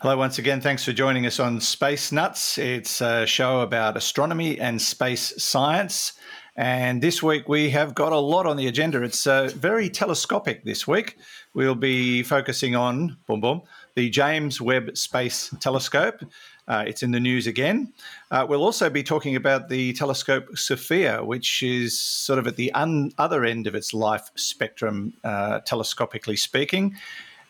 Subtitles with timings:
[0.00, 0.60] Hello, once again.
[0.60, 2.56] Thanks for joining us on Space Nuts.
[2.56, 6.12] It's a show about astronomy and space science.
[6.54, 9.02] And this week we have got a lot on the agenda.
[9.02, 11.16] It's uh, very telescopic this week.
[11.52, 13.62] We'll be focusing on, boom, boom,
[13.96, 16.22] the James Webb Space Telescope.
[16.68, 17.92] Uh, it's in the news again.
[18.30, 22.70] Uh, we'll also be talking about the telescope SOFIA, which is sort of at the
[22.74, 26.94] un- other end of its life spectrum, uh, telescopically speaking.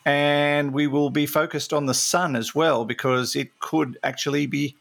[0.05, 4.77] And we will be focused on the sun as well, because it could actually be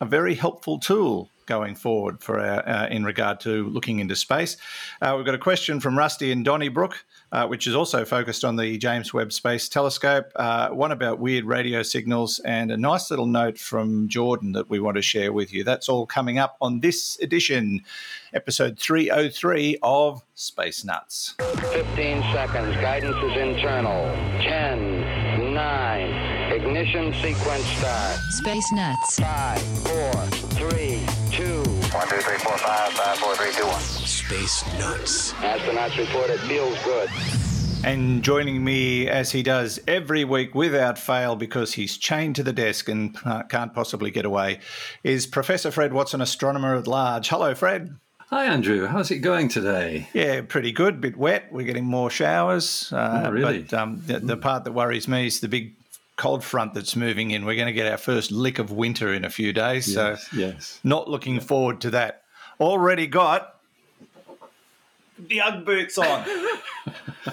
[0.00, 4.56] a very helpful tool going forward for our, uh, in regard to looking into space.
[5.00, 8.56] Uh, we've got a question from Rusty in Donnybrook, uh, which is also focused on
[8.56, 13.26] the James Webb Space Telescope, uh, one about weird radio signals, and a nice little
[13.26, 15.64] note from Jordan that we want to share with you.
[15.64, 17.82] That's all coming up on this edition,
[18.32, 21.34] episode 303 of Space Nuts.
[21.38, 22.76] 15 seconds.
[22.76, 24.06] Guidance is internal.
[24.42, 28.18] 10, 9, ignition sequence start.
[28.30, 29.18] Space Nuts.
[29.20, 30.12] 5, 4,
[30.70, 33.80] 3, 2, 1, 3, 4, 5, 5, 4, 3, 2, 1.
[33.82, 35.32] Space Nuts.
[35.34, 37.10] Astronauts report it feels good.
[37.84, 42.54] And joining me as he does every week without fail because he's chained to the
[42.54, 44.60] desk and uh, can't possibly get away
[45.04, 47.28] is Professor Fred Watson, astronomer at large.
[47.28, 47.94] Hello, Fred.
[48.30, 48.86] Hi, Andrew.
[48.86, 50.08] How's it going today?
[50.14, 51.02] Yeah, pretty good.
[51.02, 51.52] Bit wet.
[51.52, 52.90] We're getting more showers.
[52.90, 53.60] Uh, Oh, really?
[53.62, 55.74] But um, the, the part that worries me is the big
[56.16, 57.44] cold front that's moving in.
[57.44, 59.94] We're going to get our first lick of winter in a few days.
[59.94, 60.80] Yes, so, yes.
[60.82, 62.22] not looking forward to that.
[62.58, 63.60] Already got
[65.18, 66.24] the Ugg boots on.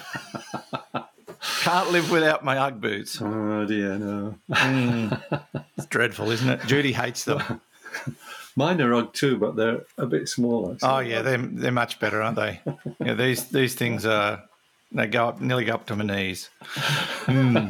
[1.61, 3.19] Can't live without my Ugg boots.
[3.21, 4.35] Oh dear, no.
[5.77, 6.61] It's dreadful, isn't it?
[6.67, 7.61] Judy hates them.
[8.55, 10.77] Mine are odd too, but they're a bit smaller.
[10.79, 12.61] so- Oh yeah, they're they're much better, aren't they?
[13.03, 14.43] Yeah, these these things are
[14.91, 16.49] they go up nearly go up to my knees.
[17.25, 17.69] Hmm.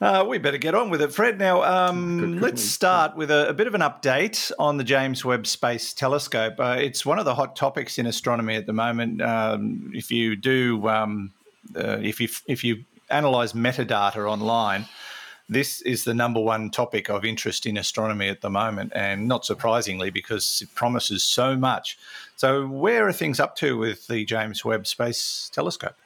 [0.00, 1.38] Uh, we better get on with it, Fred.
[1.38, 2.68] Now, um, Good, good let's one.
[2.68, 6.54] start with a, a bit of an update on the James Webb Space Telescope.
[6.58, 9.20] Uh, it's one of the hot topics in astronomy at the moment.
[9.20, 11.32] Um, if you do, um,
[11.74, 14.86] uh, if you if you analyze metadata online,
[15.48, 19.44] this is the number one topic of interest in astronomy at the moment, and not
[19.44, 21.98] surprisingly because it promises so much.
[22.36, 25.96] So, where are things up to with the James Webb Space Telescope?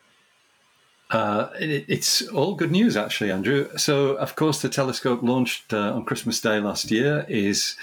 [1.12, 3.69] Uh, it, it's all good news, actually, Andrew.
[3.77, 7.77] So, of course, the telescope launched uh, on Christmas Day last year is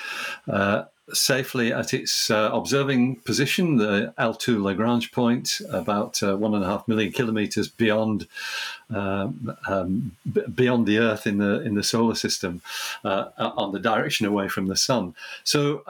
[0.49, 6.63] uh, safely at its uh, observing position, the L2 Lagrange point, about uh, one and
[6.63, 8.27] a half million kilometers beyond
[8.89, 12.61] um, um, b- beyond the Earth in the in the solar system,
[13.03, 15.15] on the direction away from the sun.
[15.43, 15.83] So.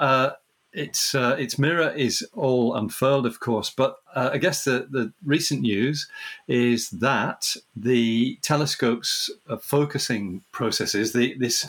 [0.72, 5.12] Its uh, its mirror is all unfurled, of course, but uh, I guess the, the
[5.25, 6.07] recent news
[6.47, 11.68] is that the telescope's uh, focusing processes, the, this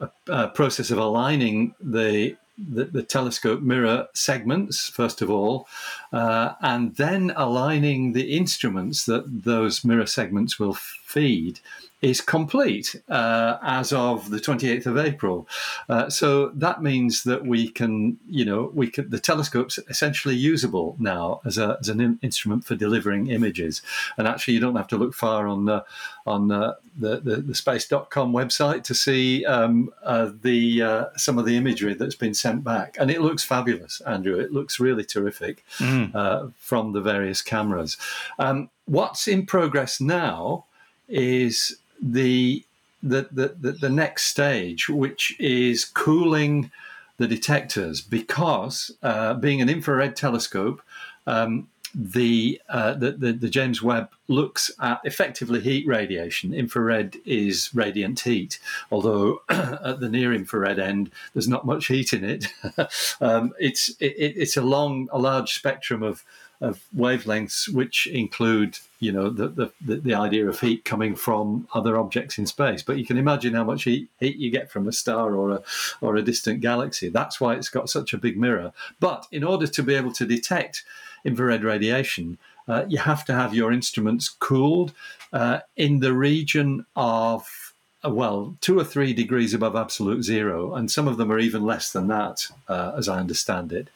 [0.00, 5.68] uh, uh, process of aligning the, the the telescope mirror segments first of all,
[6.14, 11.60] uh, and then aligning the instruments that those mirror segments will feed
[12.00, 15.48] is complete uh, as of the 28th of April.
[15.88, 20.94] Uh, so that means that we can, you know, we can, the telescope's essentially usable
[21.00, 23.82] now as, a, as an in- instrument for delivering images.
[24.16, 25.84] And actually, you don't have to look far on the,
[26.24, 31.46] on uh, the, the, the space.com website to see um, uh, the uh, some of
[31.46, 32.96] the imagery that's been sent back.
[33.00, 34.38] And it looks fabulous, Andrew.
[34.38, 37.96] It looks really terrific uh, from the various cameras.
[38.38, 40.66] Um, what's in progress now
[41.08, 42.64] is the
[43.00, 46.72] the, the, the, next stage, which is cooling
[47.16, 50.82] the detectors, because uh, being an infrared telescope,
[51.24, 56.52] um, the, uh, the, the the James Webb looks at effectively heat radiation.
[56.52, 58.58] Infrared is radiant heat,
[58.90, 62.48] although at the near infrared end there's not much heat in it.
[63.20, 66.24] um, it's it, it's a long, a large spectrum of
[66.60, 71.96] of wavelengths, which include, you know, the, the, the, idea of heat coming from other
[71.96, 72.82] objects in space.
[72.82, 75.62] But you can imagine how much heat, heat you get from a star or a,
[76.00, 77.08] or a distant galaxy.
[77.08, 78.72] That's why it's got such a big mirror.
[78.98, 80.84] But in order to be able to detect
[81.24, 84.92] infrared radiation, uh, you have to have your instruments cooled
[85.32, 87.68] uh, in the region of
[88.04, 91.64] uh, well, two or three degrees above absolute zero, and some of them are even
[91.64, 93.88] less than that, uh, as I understand it.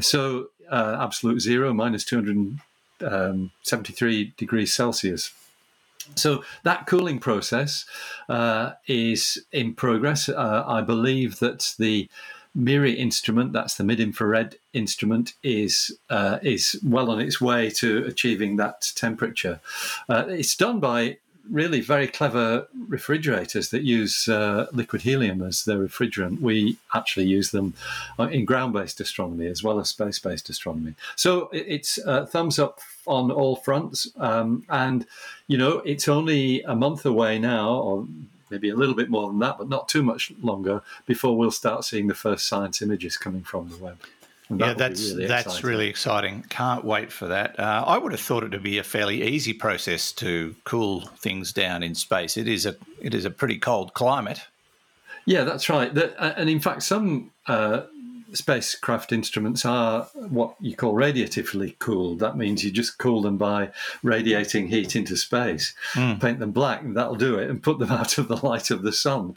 [0.00, 5.32] So, uh, absolute zero minus 273 degrees Celsius.
[6.16, 7.84] So, that cooling process
[8.28, 10.28] uh, is in progress.
[10.28, 12.08] Uh, I believe that the
[12.54, 18.56] MIRI instrument, that's the mid-infrared instrument, is uh, is well on its way to achieving
[18.56, 19.60] that temperature.
[20.08, 21.18] Uh, it's done by
[21.50, 26.40] really very clever refrigerators that use uh, liquid helium as their refrigerant.
[26.40, 27.74] We actually use them
[28.18, 30.94] uh, in ground-based astronomy as well as space-based astronomy.
[31.16, 35.06] So it's uh, thumbs up on all fronts, um, and
[35.48, 38.06] you know it's only a month away now, or
[38.50, 41.84] maybe a little bit more than that, but not too much longer before we'll start
[41.84, 43.98] seeing the first science images coming from the Webb.
[44.50, 45.68] Yeah, that's really that's exciting.
[45.68, 46.44] really exciting.
[46.48, 47.58] Can't wait for that.
[47.58, 51.52] Uh, I would have thought it to be a fairly easy process to cool things
[51.52, 52.36] down in space.
[52.36, 54.40] It is a it is a pretty cold climate.
[55.24, 55.94] Yeah, that's right.
[55.94, 57.82] The, uh, and in fact, some uh,
[58.32, 62.18] spacecraft instruments are what you call radiatively cooled.
[62.18, 63.70] That means you just cool them by
[64.02, 66.20] radiating heat into space, mm.
[66.20, 68.82] paint them black, and that'll do it, and put them out of the light of
[68.82, 69.36] the sun.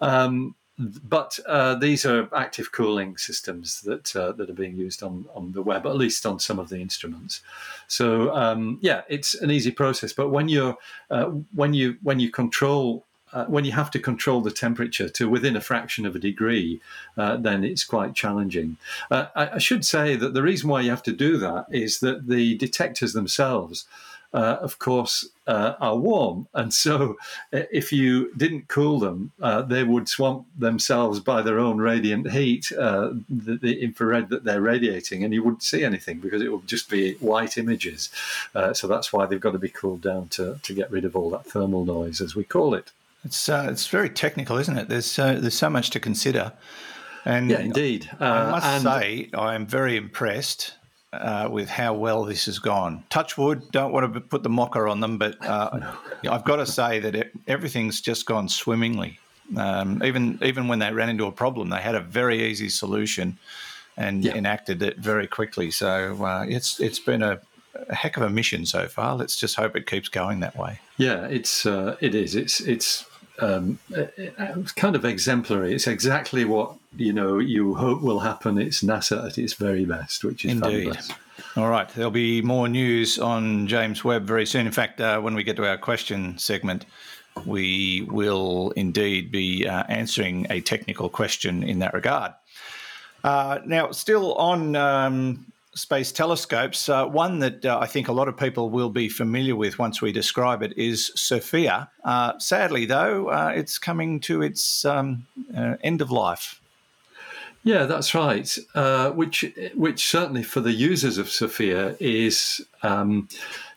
[0.00, 5.26] Um, but uh, these are active cooling systems that uh, that are being used on,
[5.34, 7.42] on the Webb, at least on some of the instruments.
[7.86, 10.12] So um, yeah, it's an easy process.
[10.12, 10.76] But when you're
[11.10, 15.28] uh, when you when you control uh, when you have to control the temperature to
[15.28, 16.80] within a fraction of a degree,
[17.16, 18.76] uh, then it's quite challenging.
[19.10, 22.00] Uh, I, I, should say that the reason why you have to do that is
[22.00, 23.86] that the detectors themselves,
[24.32, 26.46] uh, of course, uh, are warm.
[26.54, 27.16] And so
[27.52, 29.32] uh, if you didn't cool them,
[29.68, 35.24] they would swamp themselves by their own radiant heat, the, the, infrared that they're radiating,
[35.24, 38.10] and you wouldn't see anything because it would just be white images.
[38.72, 41.30] so that's why they've got to be cooled down to, to get rid of all
[41.30, 42.92] that thermal noise, as we call it.
[43.24, 44.88] It's uh, it's very technical, isn't it?
[44.88, 46.52] There's so there's so much to consider.
[47.24, 48.08] And yeah, indeed.
[48.18, 48.82] Uh, I must and...
[48.82, 50.74] say, I am very impressed
[51.12, 53.04] uh, with how well this has gone.
[53.10, 55.92] Touch wood, don't want to put the mocker on them, but uh,
[56.30, 59.18] I've got to say that it, everything's just gone swimmingly.
[59.56, 63.36] Um, even even when they ran into a problem, they had a very easy solution
[63.96, 64.34] and yeah.
[64.34, 65.72] enacted it very quickly.
[65.72, 67.40] So uh, it's it's been a,
[67.88, 69.16] a heck of a mission so far.
[69.16, 70.78] Let's just hope it keeps going that way.
[70.98, 72.36] Yeah, it's uh, it is.
[72.36, 73.04] It's it's
[73.40, 75.74] um, it's kind of exemplary.
[75.74, 78.58] It's exactly what you know you hope will happen.
[78.58, 80.84] It's NASA at its very best, which is Indeed.
[80.86, 81.12] fabulous.
[81.56, 84.66] All right, there'll be more news on James Webb very soon.
[84.66, 86.86] In fact, uh, when we get to our question segment,
[87.46, 92.32] we will indeed be uh, answering a technical question in that regard.
[93.24, 96.88] Uh, now, still on um, space telescopes.
[96.88, 100.02] Uh, one that uh, I think a lot of people will be familiar with once
[100.02, 101.88] we describe it is SOFIA.
[102.04, 105.26] Uh, sadly, though, uh, it's coming to its um,
[105.56, 106.60] uh, end of life.
[107.62, 108.56] Yeah, that's right.
[108.74, 109.44] Uh, which,
[109.74, 112.64] which certainly for the users of SOFIA is.
[112.82, 113.28] Um,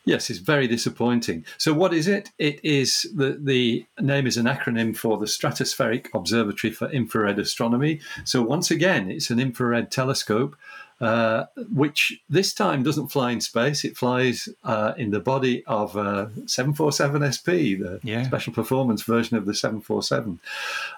[0.06, 1.46] yes, it's very disappointing.
[1.58, 2.32] So, what is it?
[2.40, 8.00] It is the the name is an acronym for the Stratospheric Observatory for Infrared Astronomy.
[8.24, 10.56] So, once again, it's an infrared telescope
[11.04, 13.84] uh, which this time doesn't fly in space.
[13.84, 18.24] It flies uh, in the body of a 747 SP, the yeah.
[18.24, 20.40] special performance version of the 747.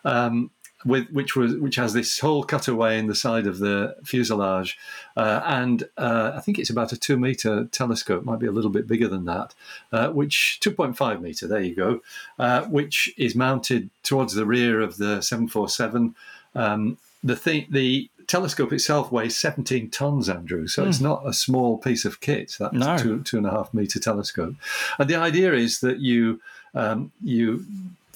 [0.04, 0.52] Um,
[0.86, 4.78] with, which was which has this whole cutaway in the side of the fuselage,
[5.18, 8.70] uh, and uh, I think it's about a two meter telescope, might be a little
[8.70, 9.56] bit bigger than that,
[9.92, 11.48] uh, which 2.5 meter.
[11.48, 12.02] There you go,
[12.38, 16.14] uh, which is mounted towards the rear of the 747.
[16.54, 20.68] Um, the thing, the telescope itself weighs 17 tons, Andrew.
[20.68, 20.88] So mm.
[20.88, 21.06] it's hmm.
[21.06, 22.56] not a small piece of kit.
[22.60, 22.98] That's no.
[22.98, 24.56] two two and a half meter telescope.
[25.00, 26.42] And the idea is that you
[26.74, 27.66] um, you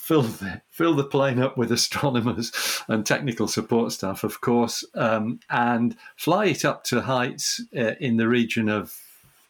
[0.09, 2.51] fill the, fill the plane up with astronomers
[2.87, 8.17] and technical support staff, of course, um, and fly it up to heights uh, in
[8.17, 8.97] the region of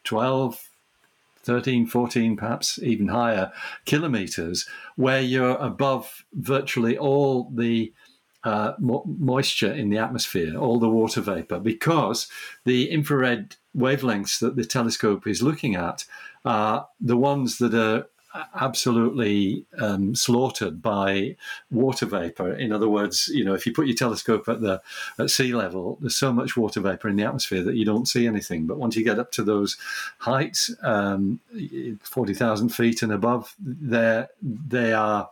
[0.04, 0.66] 12.
[1.42, 3.50] 13, 14, perhaps even higher
[3.86, 7.90] kilometers, where you're above virtually all the
[8.44, 12.28] uh, mo- moisture in the atmosphere, all the water vapor, because
[12.64, 16.04] the infrared wavelengths that the telescope is looking at
[16.44, 18.06] are the ones that are
[18.54, 21.36] absolutely um, slaughtered by
[21.70, 22.52] water vapor.
[22.52, 24.80] In other words, you know, if you put your telescope at the
[25.18, 28.28] at sea level, there's so much water vapor in the atmosphere that you don't see
[28.28, 28.68] anything.
[28.68, 29.76] But once you get up to those
[30.18, 31.40] heights, um,
[32.02, 35.28] forty thousand feet and above, there they are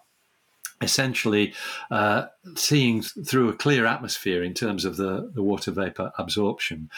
[0.80, 1.52] essentially
[1.90, 6.90] uh, seeing through a clear atmosphere in terms of the, the water vapor absorption.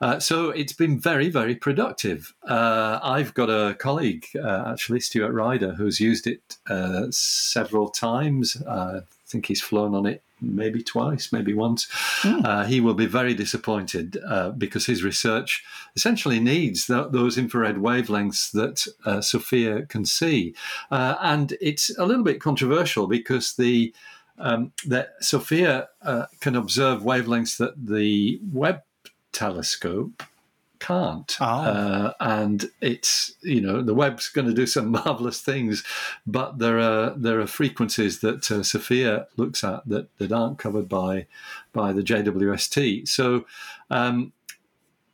[0.00, 2.34] Uh, so it's been very, very productive.
[2.46, 8.56] Uh, I've got a colleague, uh, actually, Stuart Ryder, who's used it uh, several times.
[8.62, 11.86] Uh, I think he's flown on it maybe twice, maybe once.
[12.22, 12.44] Mm.
[12.44, 15.64] Uh, he will be very disappointed uh, because his research
[15.96, 20.54] essentially needs those infrared wavelengths that uh, SOFIA can see.
[20.90, 23.94] Uh, and it's a little bit controversial because the
[24.38, 28.82] um, that SOFIA uh, can observe wavelengths that the Webb
[29.32, 30.22] telescope
[30.84, 31.36] can't.
[31.40, 31.44] Oh.
[31.46, 35.82] Uh, and it's you know the Webb's going to do some marvelous things,
[36.26, 40.88] but there are there are frequencies that uh, SOFIA looks at that that aren't covered
[40.88, 41.26] by
[41.72, 43.08] by the JWST.
[43.08, 43.46] So.
[43.90, 44.32] Um,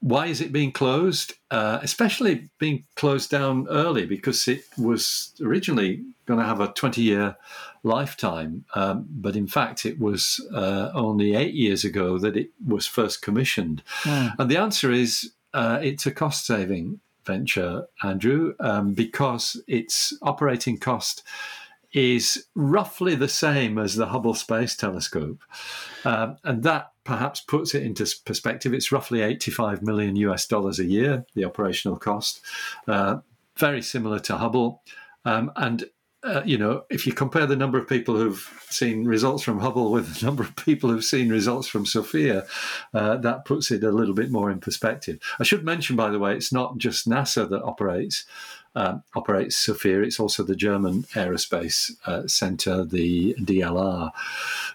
[0.02, 1.34] why is it being closed?
[1.50, 7.02] Uh, especially being closed down early because it was originally going to have a 20
[7.02, 7.36] year
[7.82, 8.64] lifetime.
[8.74, 13.20] Um, but in fact, it was uh, only eight years ago that it was first
[13.20, 13.82] commissioned.
[14.06, 20.78] And the answer is uh, it's a cost saving venture, Andrew, um, because its operating
[20.78, 21.22] cost
[21.92, 25.42] is roughly the same as the Hubble Space Telescope.
[26.04, 28.72] Um, and that perhaps puts it into perspective.
[28.72, 32.40] It's roughly 85 million US dollars a year, the operational cost,
[32.86, 33.18] uh,
[33.58, 34.82] very similar to Hubble.
[35.24, 35.84] Um, and
[36.22, 39.90] uh, you know, if you compare the number of people who've seen results from Hubble
[39.90, 42.46] with the number of people who've seen results from SOFIA,
[42.92, 45.18] uh, that puts it a little bit more in perspective.
[45.38, 48.26] I should mention, by the way, it's not just NASA that operates
[48.76, 50.04] um, operates SOFIA.
[50.04, 54.10] It's also the German Aerospace uh, Center, the DLR.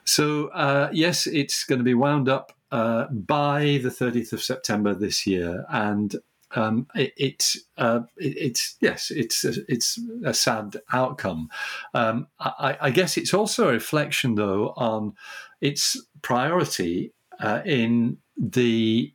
[0.04, 4.94] So uh, yes, it's going to be wound up uh, by the 30th of September
[4.94, 6.16] this year, and
[6.56, 11.50] um, it, it's uh, it, it's yes, it's a, it's a sad outcome.
[11.94, 15.14] Um, I, I, guess it's also a reflection, though, on
[15.62, 19.12] its priority uh, in the.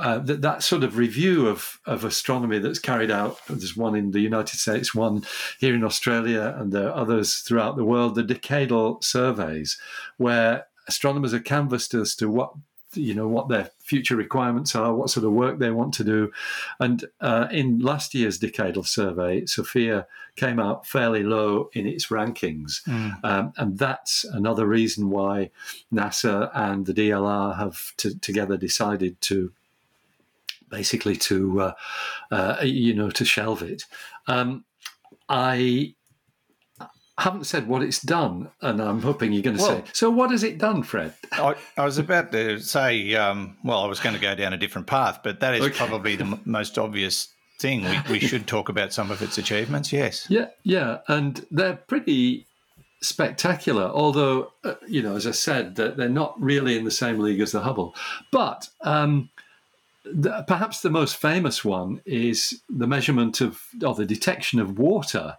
[0.00, 3.40] Uh, that, that sort of review of, of astronomy that's carried out.
[3.48, 5.24] There's one in the United States, one
[5.58, 8.14] here in Australia, and there are others throughout the world.
[8.14, 9.76] The decadal surveys,
[10.16, 12.52] where astronomers are canvassed as to what
[12.98, 16.30] you know what their future requirements are, what sort of work they want to do.
[16.80, 22.82] And uh, in last year's decadal survey, SOFIA came out fairly low in its rankings,
[22.84, 23.24] Mm.
[23.24, 25.50] um, and that's another reason why
[25.92, 29.52] NASA and the DLR have to, together decided to
[30.70, 31.72] basically to uh,
[32.30, 33.84] uh, you know to shelve it.
[34.26, 34.64] Um,
[35.28, 35.94] I
[37.22, 39.90] haven't said what it's done, and I'm hoping you're going to Well- say.
[39.92, 41.14] So, what has it done, Fred?
[41.32, 44.56] I, I was about to say, um, well, I was going to go down a
[44.56, 45.74] different path, but that is Okay.
[45.76, 47.28] probably the m- most obvious
[47.60, 47.82] thing.
[47.84, 49.92] We, we should talk about some of its achievements.
[49.92, 50.26] Yes.
[50.30, 52.46] Yeah, yeah, and they're pretty
[53.00, 53.84] spectacular.
[53.84, 57.40] Although, uh, you know, as I said, that they're not really in the same league
[57.40, 57.94] as the Hubble.
[58.30, 59.30] But um,
[60.04, 65.36] the, perhaps the most famous one is the measurement of or the detection of water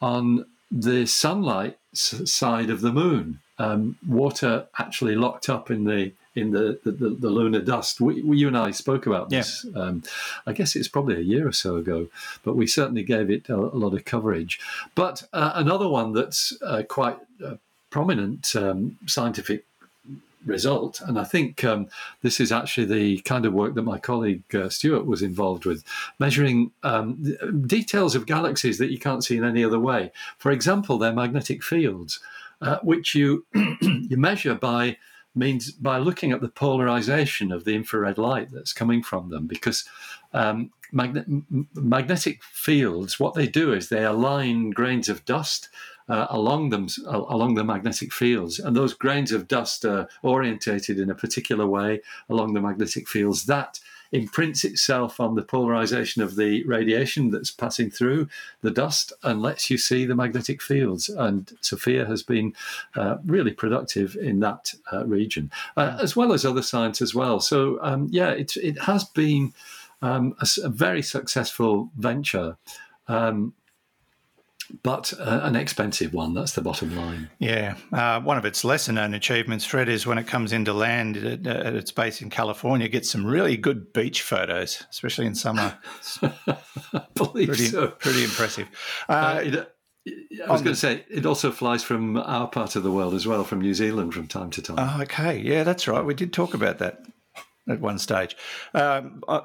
[0.00, 3.40] on the sunlight side of the moon.
[3.58, 8.00] Um, water actually locked up in the in the the, the, the lunar dust.
[8.00, 9.40] We, we, you and I spoke about Yeah.
[9.40, 9.66] this.
[9.74, 10.04] Um,
[10.46, 12.08] I guess it's probably a year or so ago,
[12.44, 14.60] but we certainly gave it a, a lot of coverage.
[14.94, 17.56] But uh, another one that's uh, quite uh,
[17.90, 19.64] prominent um, scientific
[20.48, 21.88] result, and I think um,
[22.22, 25.84] this is actually the kind of work that my colleague uh, Stuart was involved with,
[26.18, 27.36] measuring um,
[27.66, 30.10] details of galaxies that you can't see in any other way.
[30.38, 32.20] For example, their magnetic fields,
[32.60, 34.96] uh, which you you measure by
[35.34, 39.84] means by looking at the polarization of the infrared light that's coming from them, because
[40.32, 45.68] um, magne- magnetic fields, what they do is they align grains of dust
[46.08, 50.98] uh, along them uh, along the magnetic fields, and those grains of dust are orientated
[50.98, 53.46] in a particular way along the magnetic fields.
[53.46, 53.80] That
[54.12, 58.28] imprints itself on the polarization of the radiation that's passing through
[58.62, 61.08] the dust and lets you see the magnetic fields.
[61.08, 62.54] And SOFIA has been
[62.96, 67.40] uh, really productive in that uh, region, uh, as well as other science as well.
[67.40, 69.52] So um, yeah, it it has been
[70.02, 72.56] um, a, a very successful venture.
[73.08, 73.54] Um,
[74.82, 76.34] but uh, an expensive one.
[76.34, 77.30] That's the bottom line.
[77.38, 77.76] Yeah.
[77.92, 81.46] Uh, one of its lesser known achievements, Fred, is when it comes into land at,
[81.46, 85.78] at its base in California, it gets some really good beach photos, especially in summer.
[86.22, 87.88] I believe Pretty, so.
[87.88, 88.68] pretty impressive.
[89.08, 89.74] Uh, Uh, it,
[90.46, 93.26] I was going to say it also flies from our part of the world as
[93.26, 94.76] well, from New Zealand from time to time.
[94.78, 95.38] Oh, okay.
[95.38, 96.02] Yeah, that's right.
[96.04, 97.02] We did talk about that
[97.68, 98.36] at one stage.
[98.74, 99.42] Um, uh,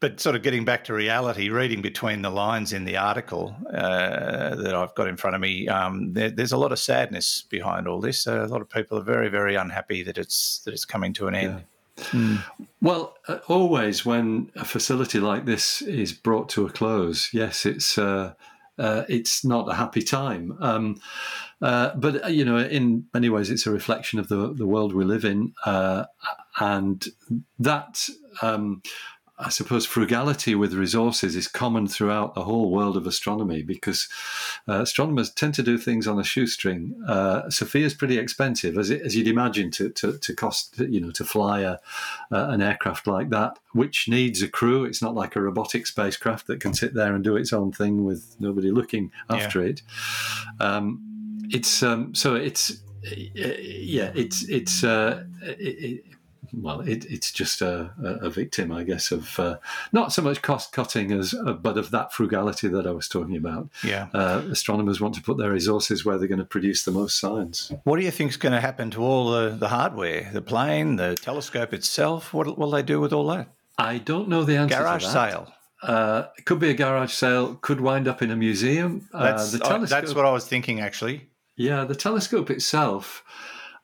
[0.00, 4.54] but sort of getting back to reality, reading between the lines in the article uh,
[4.56, 7.86] that I've got in front of me, um, there, there's a lot of sadness behind
[7.86, 8.26] all this.
[8.26, 11.28] Uh, a lot of people are very, very unhappy that it's that it's coming to
[11.28, 11.64] an end.
[12.80, 17.98] Well, uh, always when a facility like this is brought to a close, yes, it's
[17.98, 18.34] uh,
[18.78, 20.56] uh, it's not a happy time.
[20.60, 21.00] Um,
[21.60, 25.24] but you know, in many ways, it's a reflection of the the world we live
[25.24, 25.52] in,
[26.60, 27.06] and
[27.58, 28.08] that.
[28.42, 28.82] Um,
[29.42, 34.06] I suppose frugality with resources is common throughout the whole world of astronomy because
[34.68, 36.94] uh, astronomers tend to do things on a shoestring.
[37.08, 41.00] Uh, SOFIA is pretty expensive, as, it, as you'd imagine, to, to, to, cost you
[41.00, 41.72] know to fly a,
[42.30, 44.84] uh, an aircraft like that, which needs a crew.
[44.84, 48.04] It's not like a robotic spacecraft that can sit there and do its own thing
[48.04, 49.70] with nobody looking after yeah.
[49.70, 49.82] it.
[50.60, 51.00] Um,
[51.50, 56.04] it's um, so it's yeah, it's it's uh, it,
[56.52, 59.58] well, it, it's just a, a, victim, I guess, of uh,
[59.92, 63.36] not so much cost cutting as, uh, but of that frugality that I was talking
[63.36, 63.68] about.
[63.84, 67.18] Yeah, uh, astronomers want to put their resources where they're going to produce the most
[67.18, 67.72] science.
[67.84, 70.96] What do you think is going to happen to all the, the hardware, the plane,
[70.96, 72.32] the telescope itself?
[72.32, 73.48] What will they do with all that?
[73.78, 74.78] I don't know the answer.
[74.78, 75.52] Garage sale.
[75.82, 77.54] Uh, it could be a garage sale.
[77.62, 79.08] Could wind up in a museum.
[79.12, 81.28] Uh, that's, the telescope, that's what I was thinking, actually.
[81.56, 83.22] Yeah, the telescope itself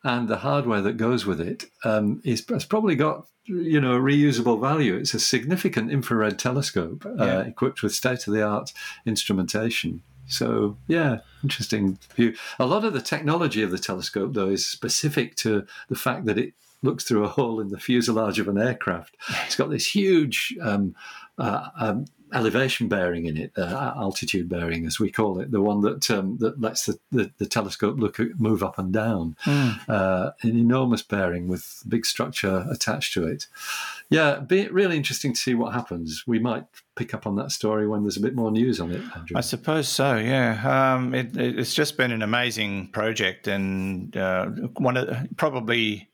[0.06, 4.00] and the hardware that goes with it um, is, has probably got you know a
[4.00, 4.94] reusable value.
[4.94, 7.40] It's a significant infrared telescope uh, yeah.
[7.40, 8.72] equipped with state of the art
[9.04, 10.02] instrumentation.
[10.28, 12.36] So yeah, interesting view.
[12.60, 16.38] A lot of the technology of the telescope, though, is specific to the fact that
[16.38, 19.16] it looks through a hole in the fuselage of an aircraft.
[19.46, 20.94] It's got this huge um,
[21.36, 25.80] uh, um, elevation bearing in it, uh, altitude bearing as we call it, the one
[25.82, 29.36] that um, that lets the, the, the, telescope look at, move up and down.
[29.44, 29.88] Mm.
[29.88, 33.46] Uh, an enormous bearing with big structure attached to it.
[34.10, 36.24] Yeah, be really interesting to see what happens.
[36.26, 36.64] We might
[36.96, 39.02] pick up on that story when there's a bit more news on it.
[39.14, 39.36] Andrew.
[39.36, 40.16] I suppose so.
[40.16, 44.46] Yeah, um, it, it's just been an amazing project and uh,
[44.78, 46.08] one of probably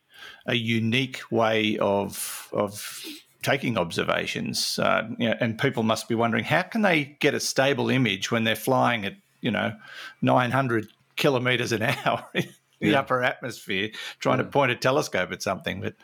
[0.47, 3.05] a unique way of of
[3.43, 7.41] taking observations, uh, you know, and people must be wondering how can they get a
[7.41, 9.75] stable image when they're flying at you know
[10.23, 12.49] 900 kilometers an hour in
[12.81, 13.01] the yeah.
[13.01, 14.45] upper atmosphere, trying yeah.
[14.45, 15.95] to point a telescope at something, but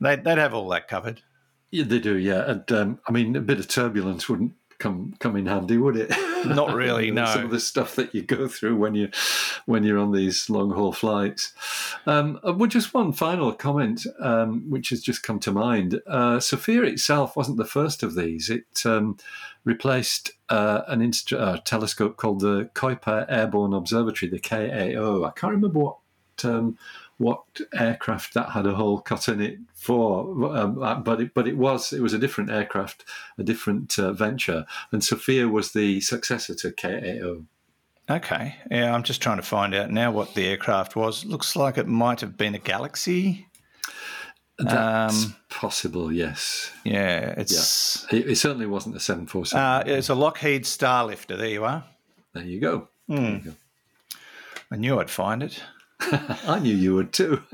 [0.00, 1.22] they'd, they'd have all that covered.
[1.70, 2.16] Yeah, they do.
[2.16, 5.96] Yeah, and um, I mean, a bit of turbulence wouldn't come come in handy, would
[5.96, 6.10] it?
[6.46, 7.10] Not really.
[7.12, 7.26] no.
[7.26, 9.10] Some of the stuff that you go through when you
[9.66, 11.52] when you're on these long haul flights.
[12.06, 16.00] Um, uh, well, just one final comment, um, which has just come to mind.
[16.06, 18.50] Uh, SOFIA itself wasn't the first of these.
[18.50, 19.16] It um,
[19.64, 25.24] replaced uh, an inst- uh, telescope called the Kuiper Airborne Observatory, the KAO.
[25.24, 25.96] I can't remember what
[26.42, 26.78] um,
[27.18, 27.42] what
[27.74, 31.56] aircraft that had a hole cut in it for, um, uh, but it, but it
[31.56, 33.04] was it was a different aircraft,
[33.38, 37.44] a different uh, venture, and SOFIA was the successor to KAO.
[38.10, 41.24] Okay, yeah, I'm just trying to find out now what the aircraft was.
[41.24, 43.46] Looks like it might have been a Galaxy.
[44.58, 46.70] That's um, possible, yes.
[46.84, 48.18] Yeah, it's yeah.
[48.18, 49.64] It, it, certainly wasn't a seven four seven.
[49.64, 51.36] Uh, it's a Lockheed Starlifter.
[51.36, 51.84] There you are.
[52.34, 52.88] There you go.
[53.08, 53.16] Mm.
[53.16, 53.54] There you go.
[54.70, 55.62] I knew I'd find it.
[56.00, 57.42] I knew you would too.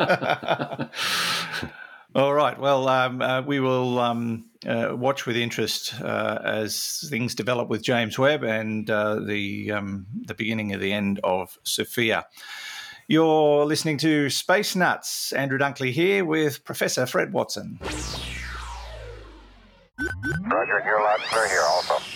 [2.13, 2.59] All right.
[2.59, 7.83] Well, um, uh, we will um, uh, watch with interest uh, as things develop with
[7.83, 12.25] James Webb and uh, the um, the beginning of the end of SOFIA.
[13.07, 15.33] You're listening to Space Nuts.
[15.33, 17.79] Andrew Dunkley here with Professor Fred Watson.
[20.47, 21.70] Roger, you're loud and clear here also.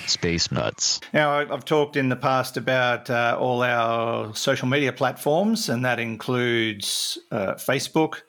[0.09, 1.01] Space Nuts.
[1.13, 5.99] Now, I've talked in the past about uh, all our social media platforms, and that
[5.99, 8.23] includes uh, Facebook.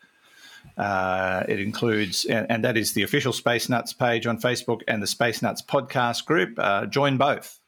[0.78, 5.02] Uh, it includes, and, and, that is the official Space Nuts page on Facebook and
[5.02, 6.60] the Space Nuts podcast group.
[6.60, 7.60] Uh, join both.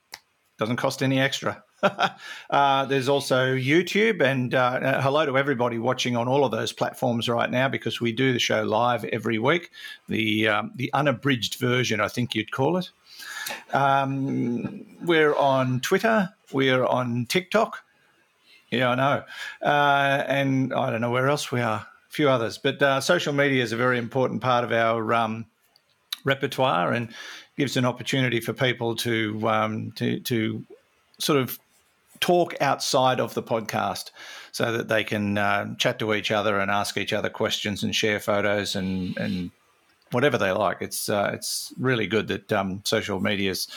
[0.58, 1.64] Doesn't cost any extra.
[2.50, 7.30] uh, there's also YouTube, and uh, hello to everybody watching on all of those platforms
[7.30, 9.70] right now because we do the show live every week.
[10.10, 12.90] The um, the unabridged version, I think you'd call it.
[13.74, 16.30] Um, we're on Twitter.
[16.52, 17.84] We're on TikTok.
[18.70, 19.24] Yeah, I know,
[19.62, 21.88] uh, and I don't know where else we are.
[21.88, 25.46] A few others, but uh, social media is a very important part of our um,
[26.26, 27.14] repertoire and
[27.58, 30.66] gives an opportunity for people to um, to to
[31.20, 31.58] sort of
[32.20, 34.12] talk outside of the podcast
[34.52, 37.96] so that they can uh, chat to each other and ask each other questions and
[37.96, 39.52] share photos and, and
[40.12, 40.78] whatever they like.
[40.82, 43.68] It's uh, it's really good that um, social media's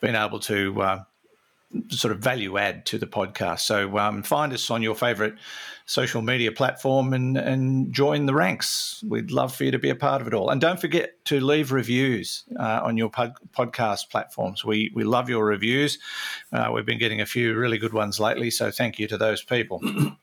[0.00, 1.04] been able to uh,
[1.90, 3.60] sort of value add to the podcast.
[3.60, 5.34] So um, find us on your favorite
[5.86, 9.02] social media platform and, and join the ranks.
[9.06, 10.50] We'd love for you to be a part of it all.
[10.50, 14.64] And don't forget to leave reviews uh, on your pod- podcast platforms.
[14.64, 15.98] We, we love your reviews.
[16.52, 18.50] Uh, we've been getting a few really good ones lately.
[18.50, 19.82] So thank you to those people.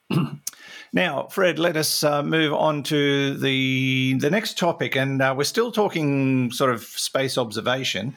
[0.93, 5.43] Now, Fred, let us uh, move on to the the next topic, and uh, we're
[5.43, 8.15] still talking sort of space observation,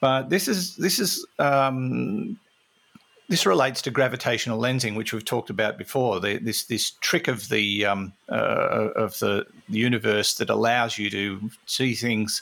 [0.00, 2.38] but this is this is um,
[3.28, 6.18] this relates to gravitational lensing, which we've talked about before.
[6.18, 11.50] The, this this trick of the um, uh, of the universe that allows you to
[11.66, 12.40] see things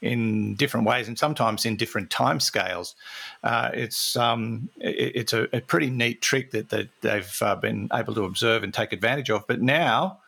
[0.00, 2.94] in different ways and sometimes in different time scales.
[3.42, 7.88] Uh, it's um, it, it's a, a, pretty neat trick that, that they've uh, been
[7.92, 9.44] able to observe and take advantage of.
[9.48, 10.20] But now,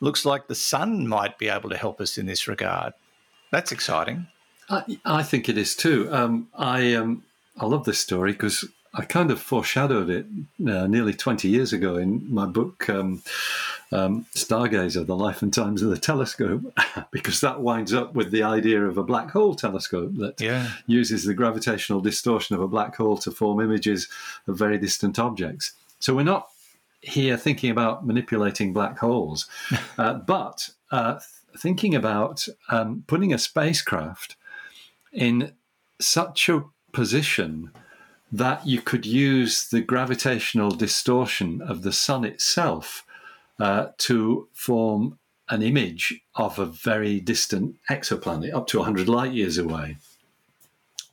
[0.00, 2.92] looks like the sun might be able to help us in this regard.
[3.50, 4.28] That's exciting.
[4.70, 6.08] I, I think it is too.
[6.12, 7.24] Um, I um,
[7.58, 8.64] I love this story because
[8.98, 10.26] I kind of foreshadowed it
[10.66, 13.22] uh, nearly 20 years ago in my book, um,
[13.92, 16.62] um, Stargazer The Life and Times of the Telescope,
[17.12, 20.70] because that winds up with the idea of a black hole telescope that yeah.
[20.88, 24.08] uses the gravitational distortion of a black hole to form images
[24.48, 25.74] of very distant objects.
[26.00, 26.48] So we're not
[27.00, 29.48] here thinking about manipulating black holes,
[29.98, 31.20] uh, but uh,
[31.56, 34.34] thinking about um, putting a spacecraft
[35.12, 35.52] in
[36.00, 37.70] such a position
[38.30, 43.04] that you could use the gravitational distortion of the sun itself
[43.58, 49.56] uh, to form an image of a very distant exoplanet up to 100 light years
[49.56, 49.96] away.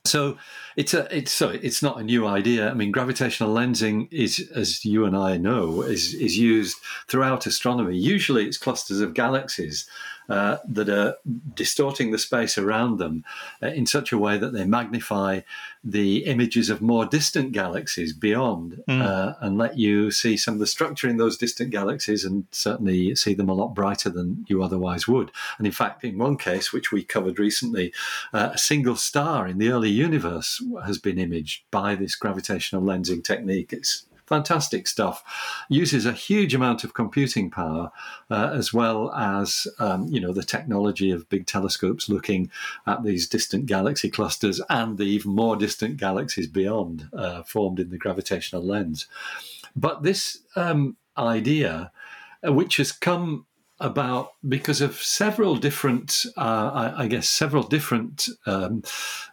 [0.04, 0.38] So
[0.76, 2.70] it's a it's so it's not a new idea.
[2.70, 6.76] I mean, gravitational lensing is, as you and I know, is is used
[7.08, 7.96] throughout astronomy.
[7.96, 9.88] Usually, it's clusters of galaxies
[10.28, 11.16] uh, that are
[11.54, 13.24] distorting the space around them
[13.62, 15.40] uh, in such a way that they magnify
[15.84, 19.02] the images of more distant galaxies beyond mm.
[19.02, 23.14] uh, and let you see some of the structure in those distant galaxies and certainly
[23.14, 25.30] see them a lot brighter than you otherwise would.
[25.58, 27.92] And in fact, in one case, which we covered recently,
[28.32, 33.22] uh, a single star in the early universe has been imaged by this gravitational lensing
[33.22, 33.72] technique.
[33.72, 35.22] It's fantastic stuff.
[35.68, 37.90] Uses a huge amount of computing power,
[38.30, 42.50] uh, as well as um, you know the technology of big telescopes looking
[42.86, 47.90] at these distant galaxy clusters and the even more distant galaxies beyond, uh, formed in
[47.90, 49.06] the gravitational lens.
[49.74, 51.92] But this um, idea,
[52.46, 53.46] uh, which has come
[53.78, 58.82] about because of several different, uh, I, I, guess, several different um,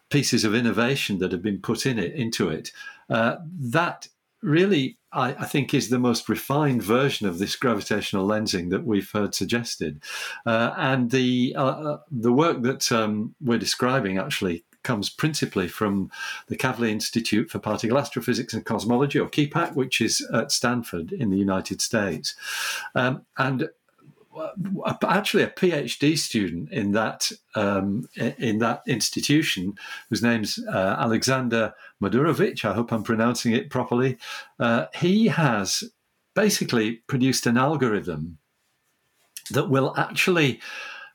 [0.10, 2.72] pieces of innovation that have been put in it into it.
[3.10, 4.08] Uh, that
[4.44, 9.10] really, I, I, think, is the most refined version of this gravitational lensing that we've
[9.12, 10.04] heard suggested.
[10.46, 16.12] Uh, and the uh, uh, the work that um, we're describing actually comes principally from
[16.48, 21.30] the Kavli Institute for Particle Astrophysics and Cosmology, or KIPAC, which is at Stanford in
[21.30, 22.36] the United States.
[22.94, 23.70] Um, and
[25.08, 29.76] actually a PhD student in that um, in that institution,
[30.10, 32.66] whose name's uh, Alexander Madurowicz.
[32.66, 34.18] I hope I'm pronouncing it properly.
[34.60, 35.84] Uh, he has
[36.36, 38.38] basically produced an algorithm
[39.52, 40.60] that will actually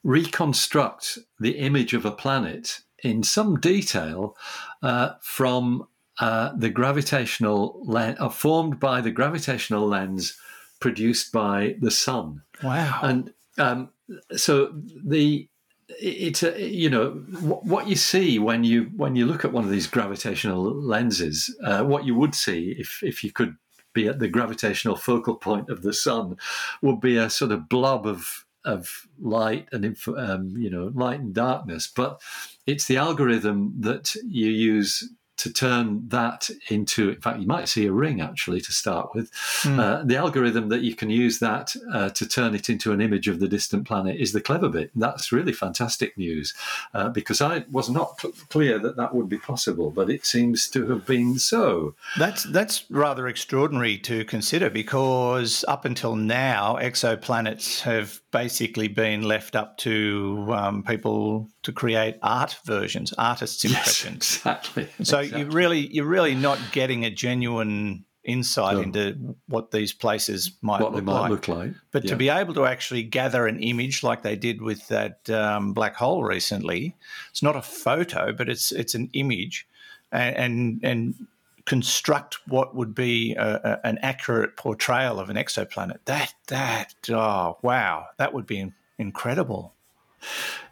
[0.05, 4.37] reconstruct the image of a planet in some detail
[4.83, 5.87] uh, from
[6.21, 10.39] uh, the gravitational lens, uh, formed by the gravitational lens
[10.81, 12.43] produced by the sun.
[12.63, 13.01] Wow.
[13.03, 13.91] And um,
[14.37, 14.73] so
[15.05, 15.49] the
[15.89, 19.71] it's a, you know what you see when you when you look at one of
[19.71, 21.55] these gravitational lenses.
[21.65, 23.57] Uh, what you would see if if you could
[23.95, 26.37] be at the gravitational focal point of the sun
[26.83, 31.35] would be a sort of blob of of light and um, you know light and
[31.35, 31.87] darkness.
[31.87, 32.21] But
[32.67, 35.09] it's the algorithm that you use
[35.39, 39.31] to turn that into, in fact, you might see a ring actually to start with.
[39.63, 39.79] Mm.
[39.79, 43.29] Uh, the algorithm that you can use that uh, to turn it into an image
[43.29, 44.91] of the distant planet is the clever bit.
[44.95, 46.55] That's really fantastic news
[46.95, 50.69] uh, because I was not cl- clear that that would be possible, but it seems
[50.71, 51.95] to have been so.
[52.19, 59.57] That's that's rather extraordinary to consider because up until now, exoplanets have basically been left
[59.57, 64.41] up to um, people to create art versions, artists' impressions.
[64.45, 64.89] Yes, exactly.
[65.03, 65.41] So exactly.
[65.41, 68.83] you really you're really not getting a genuine insight no.
[68.83, 71.31] into what these places might, look, might like.
[71.31, 71.73] look like.
[71.91, 72.11] But yeah.
[72.11, 75.97] to be able to actually gather an image like they did with that um, black
[75.97, 76.95] hole recently,
[77.31, 79.67] it's not a photo, but it's it's an image,
[80.13, 81.27] and and, and
[81.69, 85.99] construct what would be a, a, an accurate portrayal of an exoplanet.
[86.07, 89.75] That that oh wow, that would be incredible.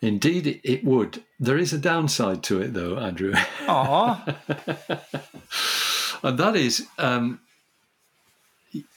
[0.00, 1.22] Indeed, it would.
[1.38, 3.32] There is a downside to it, though, Andrew.
[3.66, 4.34] Aww.
[6.22, 7.40] and that is um,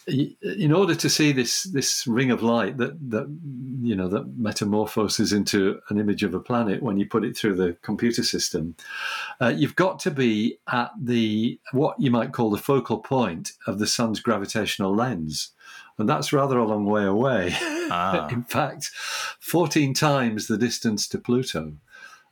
[0.08, 3.28] in order to see this this ring of light that that
[3.82, 7.56] you know that metamorphoses into an image of a planet when you put it through
[7.56, 8.76] the computer system,
[9.42, 13.80] uh, you've got to be at the what you might call the focal point of
[13.80, 15.52] the sun's gravitational lens,
[15.98, 17.56] and that's rather a long way away.
[17.92, 18.28] Ah.
[18.32, 18.92] in fact,
[19.40, 21.74] fourteen times the distance to Pluto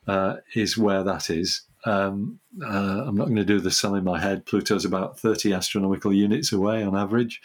[0.06, 1.62] uh, is where that is.
[1.84, 4.46] Um, uh, I'm not going to do the sum in my head.
[4.46, 7.40] Pluto's about 30 astronomical units away on average.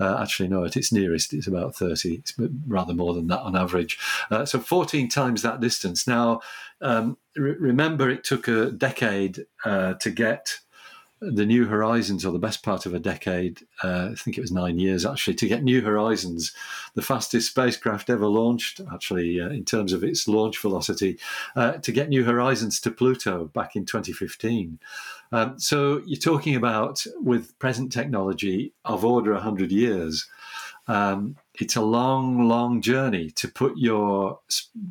[0.00, 2.14] Uh, actually, no, at its nearest, it's about 30.
[2.14, 2.34] It's
[2.66, 3.98] rather more than that on average.
[4.30, 6.06] Uh, so 14 times that distance.
[6.06, 6.40] Now,
[6.80, 10.58] um, re- remember, it took a decade uh, to get
[11.20, 14.52] the New Horizons, or the best part of a decade, uh, I think it was
[14.52, 16.52] nine years actually, to get New Horizons,
[16.94, 21.18] the fastest spacecraft ever launched, actually, uh, in terms of its launch velocity,
[21.56, 24.78] uh, to get New Horizons to Pluto back in 2015.
[25.32, 30.28] Um, so you're talking about, with present technology, of order 100 years.
[30.86, 34.40] Um, it's a long, long journey to put your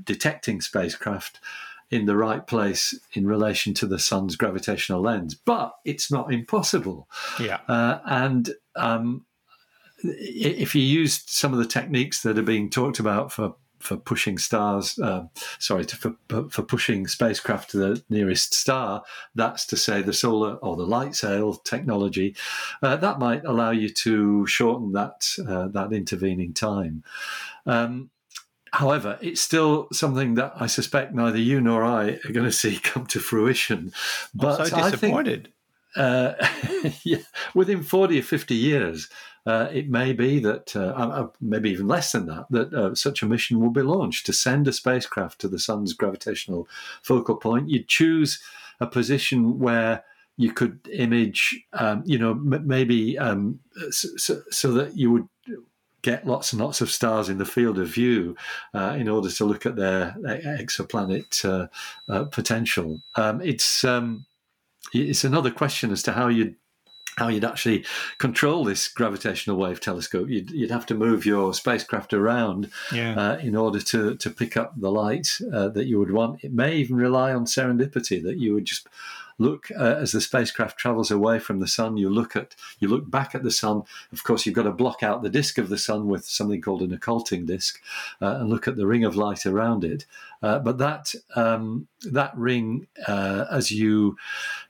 [0.04, 1.40] detecting spacecraft
[1.90, 7.08] in the right place in relation to the sun's gravitational lens, but it's not impossible.
[7.40, 7.60] Yeah.
[7.68, 9.26] Uh, and um,
[10.04, 14.40] if you use some of the techniques that are being talked about for for pushing
[14.40, 15.24] stars, uh,
[15.60, 19.04] sorry, to, for, for pushing spacecraft to the nearest star,
[19.36, 22.36] that's to say the solar or the light sail technology,
[22.82, 27.04] uh, that might allow you to shorten that uh, that intervening time.
[27.68, 28.10] Um,
[28.74, 32.78] However, it's still something that I suspect neither you nor I are going to see
[32.84, 33.92] come to fruition.
[34.34, 35.40] But I'm so disappointed.
[35.40, 35.54] I think,
[35.98, 37.24] uh, yeah,
[37.56, 39.10] within 40 or 50 years,
[39.46, 43.22] uh, it may be that, uh, uh, maybe even less than that, that uh, such
[43.22, 46.68] a mission will be launched to send a spacecraft to the sun's gravitational
[47.02, 47.70] focal point.
[47.70, 48.42] You'd choose
[48.80, 50.04] a position where
[50.36, 55.28] you could image, um, you know, m- maybe um, so, so, that you would
[56.02, 58.36] get lots and lots of stars in the field of view
[58.74, 61.68] uh, in order to look at their exoplanet uh,
[62.12, 63.02] uh, potential.
[63.16, 64.26] Um, it's um,
[64.94, 66.56] it's another question as to how you
[67.18, 67.84] how you'd actually
[68.20, 70.30] control this gravitational wave telescope.
[70.30, 73.16] You'd, you'd have to move your spacecraft around yeah.
[73.20, 76.44] uh, in order to, to pick up the light uh, that you would want.
[76.44, 78.88] It may even rely on serendipity that you would just
[79.40, 81.98] look uh, as the spacecraft travels away from the sun.
[81.98, 83.84] You look at you look back at the sun.
[84.12, 86.82] Of course, you've got to block out the disk of the sun with something called
[86.82, 87.82] an occulting disk,
[88.22, 90.06] uh, and look at the ring of light around it.
[90.42, 94.18] Uh, but that um, that ring, uh, as you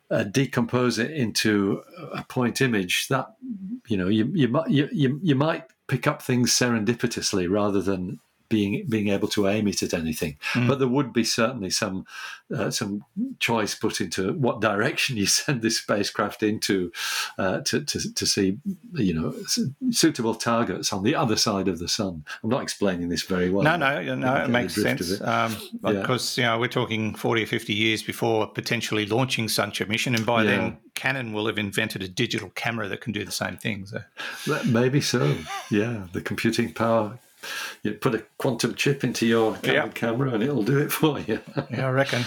[0.10, 3.36] uh, decompose it into a point image, that
[3.88, 8.20] you know you you might you, you, you might pick up things serendipitously rather than
[8.50, 10.38] being being able to aim it at anything.
[10.54, 10.68] Mm.
[10.68, 12.06] But there would be certainly some
[12.56, 13.04] uh, some
[13.40, 16.92] choice put into what direction you send this spacecraft into
[17.38, 18.58] uh, to, to, to see
[18.94, 19.34] you know
[19.92, 22.24] suitable targets on the other side of the sun.
[22.44, 23.64] I'm not explaining this very well.
[23.64, 25.22] No, no, no, it makes sense it.
[25.22, 26.02] um, yeah.
[26.02, 30.16] because you know we're talking 40 or 50 years before potentially launching such a mission,
[30.16, 30.50] and by yeah.
[30.50, 33.86] then Canon will have invented a digital camera that can do the same thing.
[33.86, 34.02] So.
[34.66, 35.36] Maybe so.
[35.70, 37.20] Yeah, the computing power
[37.84, 41.40] you put a quantum chip into your camera and it'll do it for you.
[41.72, 42.24] yeah, I reckon.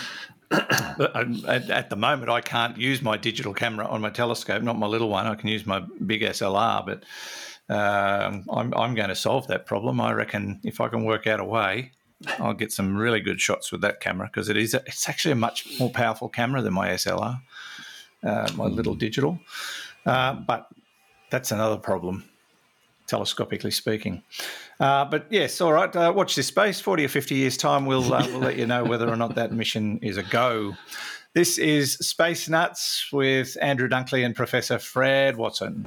[0.51, 4.79] but um, at the moment, I can't use my digital camera on my telescope, not
[4.79, 5.27] my little one.
[5.27, 7.05] I can use my big SLR, but
[7.73, 10.01] um, I'm, I'm going to solve that problem.
[10.01, 11.93] I reckon if I can work out a way,
[12.39, 15.33] I'll get some really good shots with that camera because it is a, it's actually
[15.33, 17.41] a much more powerful camera than my SLR,
[18.25, 19.39] uh, my little digital.
[20.05, 20.67] Uh, but
[21.31, 22.30] that's another problem
[23.11, 24.23] telescopically speaking.
[24.79, 25.95] Uh, but yes, all right.
[25.95, 26.81] Uh, watch this space.
[26.81, 29.53] Forty or fifty years time, we'll uh, we'll let you know whether or not that
[29.53, 30.75] mission is a go.
[31.33, 35.87] This is Space Nuts with Andrew Dunkley and Professor Fred Watson.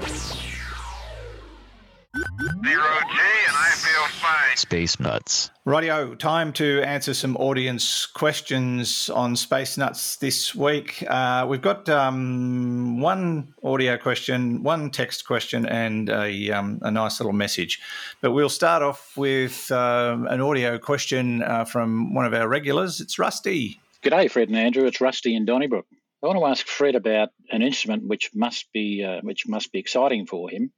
[4.57, 5.49] Space Nuts.
[5.65, 11.03] Radio, time to answer some audience questions on Space Nuts this week.
[11.07, 17.19] Uh, we've got um, one audio question, one text question, and a, um, a, nice
[17.19, 17.79] little message.
[18.21, 23.01] But we'll start off with uh, an audio question uh, from one of our regulars.
[23.01, 23.79] It's Rusty.
[24.03, 24.85] G'day, Fred and Andrew.
[24.85, 25.85] It's Rusty in Donnybrook.
[26.23, 29.79] I want to ask Fred about an instrument which must be uh, which must be
[29.79, 30.71] exciting for him.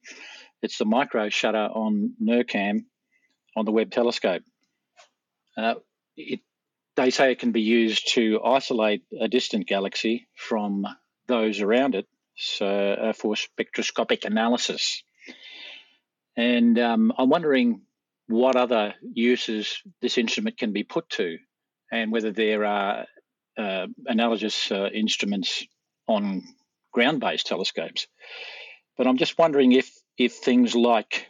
[0.61, 2.85] It's the micro shutter on NIRCam
[3.55, 4.43] on the Webb telescope.
[5.57, 5.75] Uh,
[6.17, 6.41] it,
[6.95, 10.85] they say it can be used to isolate a distant galaxy from
[11.27, 15.03] those around it so, uh, for spectroscopic analysis.
[16.37, 17.81] And um, I'm wondering
[18.27, 21.37] what other uses this instrument can be put to,
[21.91, 23.05] and whether there are
[23.57, 25.65] uh, analogous uh, instruments
[26.07, 26.43] on
[26.91, 28.07] ground based telescopes.
[28.97, 31.27] But I'm just wondering if if things like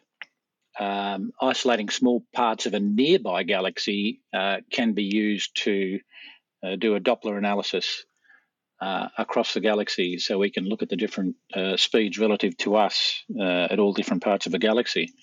[0.79, 5.99] um, isolating small parts of a nearby galaxy uh, can be used to
[6.63, 8.05] uh, do a Doppler analysis
[8.81, 12.75] uh, across the galaxy so we can look at the different uh, speeds relative to
[12.75, 15.13] us uh, at all different parts of a galaxy.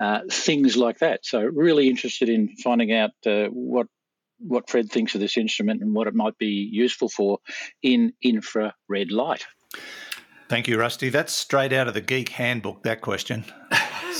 [0.00, 1.24] Uh, things like that.
[1.24, 3.88] So, really interested in finding out what
[4.40, 7.38] what Fred thinks of this instrument and what it might be useful for
[7.82, 9.44] in infrared light.
[10.48, 11.10] Thank you, Rusty.
[11.10, 13.44] That's straight out of the Geek Handbook, that question.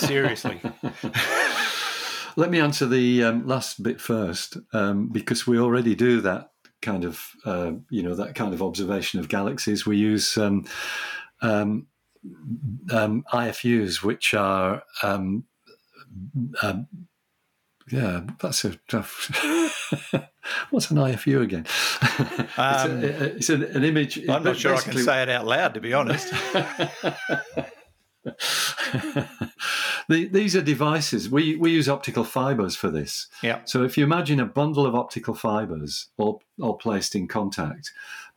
[0.07, 0.61] Seriously.
[2.37, 7.05] Let me answer the um, last bit first, um, because we already do that kind
[7.05, 9.85] of, uh, you know, that kind of observation of galaxies.
[9.85, 10.65] We use um,
[11.43, 11.87] um,
[12.93, 15.45] um IFUs, which are um,
[16.63, 16.87] um,
[17.91, 19.31] yeah, that's a tough.
[20.71, 21.67] What's an IFU again?
[22.57, 24.29] Um, it's, a, it's an, an, image.
[24.29, 26.33] I'm not sure I can say it out loud, to be honest.
[30.09, 31.29] The, these are devices.
[31.29, 33.29] We we use optical fibers for this.
[33.43, 33.61] Yeah.
[33.65, 37.93] So if you imagine a bundle of optical fibers all all placed in contact,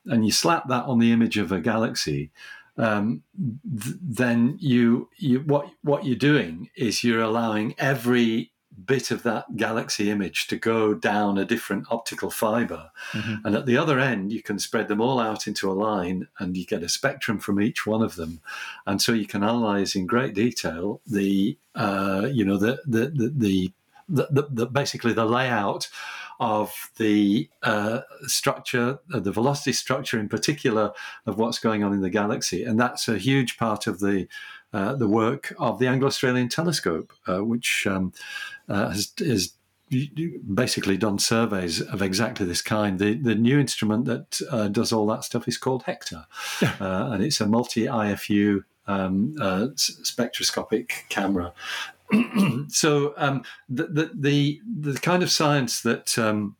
[0.05, 2.31] and you slap that on the image of a galaxy,
[2.77, 8.50] um, th- then you you what what you're doing is you're allowing every
[8.85, 12.91] bit of that galaxy image to go down a different optical fiber.
[13.11, 13.45] Mm-hmm.
[13.45, 16.55] And at the other end, you can spread them all out into a line and
[16.55, 18.41] you get a spectrum from each one of them.
[18.85, 23.73] And so you can analyze in great detail the, uh, you know, the, the, the,
[24.09, 25.87] the, the, the basically the layout
[26.39, 30.91] of the uh, structure, uh, the velocity structure in particular
[31.27, 32.63] of what's going on in the galaxy.
[32.63, 34.27] And that's a huge part of the
[34.73, 38.13] uh, the work of the Anglo-Australian Telescope, uh, which um,
[38.69, 39.53] uh, has, has
[40.53, 42.97] basically done surveys of exactly this kind.
[42.97, 46.25] The the new instrument that uh, does all that stuff is called Hector,
[46.61, 51.53] uh, and it's a multi IFU um, uh, spectroscopic camera.
[52.67, 56.55] so um, the, the, the the kind of science that um,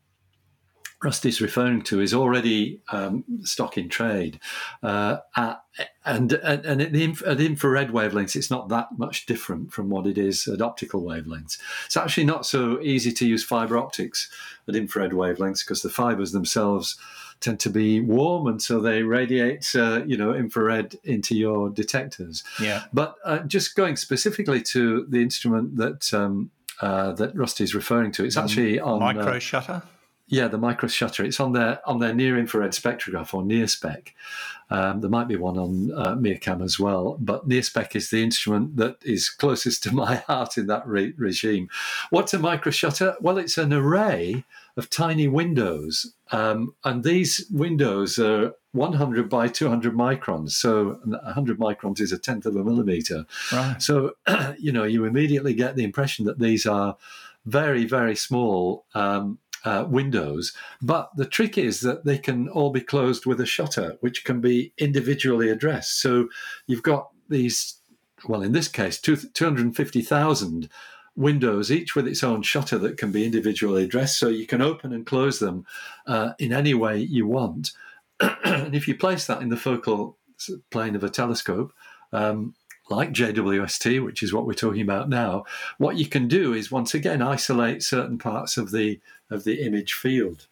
[1.03, 4.39] Rusty's referring to is already um, stock in trade,
[4.83, 5.63] uh, at,
[6.05, 10.05] and and, and at, inf- at, infrared wavelengths, it's not that much different from what
[10.05, 11.57] it is at optical wavelengths.
[11.85, 14.29] It's actually not so easy to use fiber optics
[14.67, 16.97] at infrared wavelengths because the fibers themselves
[17.39, 22.43] tend to be warm, and so they radiate, uh, you know, infrared into your detectors.
[22.61, 22.83] Yeah.
[22.93, 28.11] But uh, just going specifically to the instrument that um, uh, that Rusty is referring
[28.13, 29.81] to, it's actually on micro shutter.
[30.31, 31.25] Yeah, the micro shutter.
[31.25, 34.13] It's on their on their near infrared spectrograph or NIRSpec.
[34.69, 38.77] Um, there might be one on uh, NIRCam as well, but NIRSpec is the instrument
[38.77, 41.67] that is closest to my heart in that re- regime.
[42.11, 43.17] What's a micro shutter?
[43.19, 44.45] Well, it's an array
[44.77, 50.51] of tiny windows, um, and these windows are 100 by 200 microns.
[50.51, 53.25] So 100 microns is a tenth of a millimeter.
[53.51, 53.81] Right.
[53.81, 54.13] So
[54.57, 56.95] you know you immediately get the impression that these are
[57.45, 58.85] very very small.
[58.95, 60.53] Um, uh, windows.
[60.81, 64.41] But the trick is that they can all be closed with a shutter, which can
[64.41, 66.01] be individually addressed.
[66.01, 66.29] So
[66.67, 67.75] you've got these,
[68.27, 70.69] well, in this case, 250,000
[71.15, 74.17] windows, each with its own shutter that can be individually addressed.
[74.17, 75.65] So you can open and close them
[76.07, 77.71] uh, in any way you want.
[78.19, 80.17] and if you place that in the focal
[80.69, 81.73] plane of a telescope,
[82.13, 82.55] um,
[82.91, 85.45] like JWST, which is what we're talking about now,
[85.77, 88.99] what you can do is once again isolate certain parts of the
[89.29, 90.47] of the image field.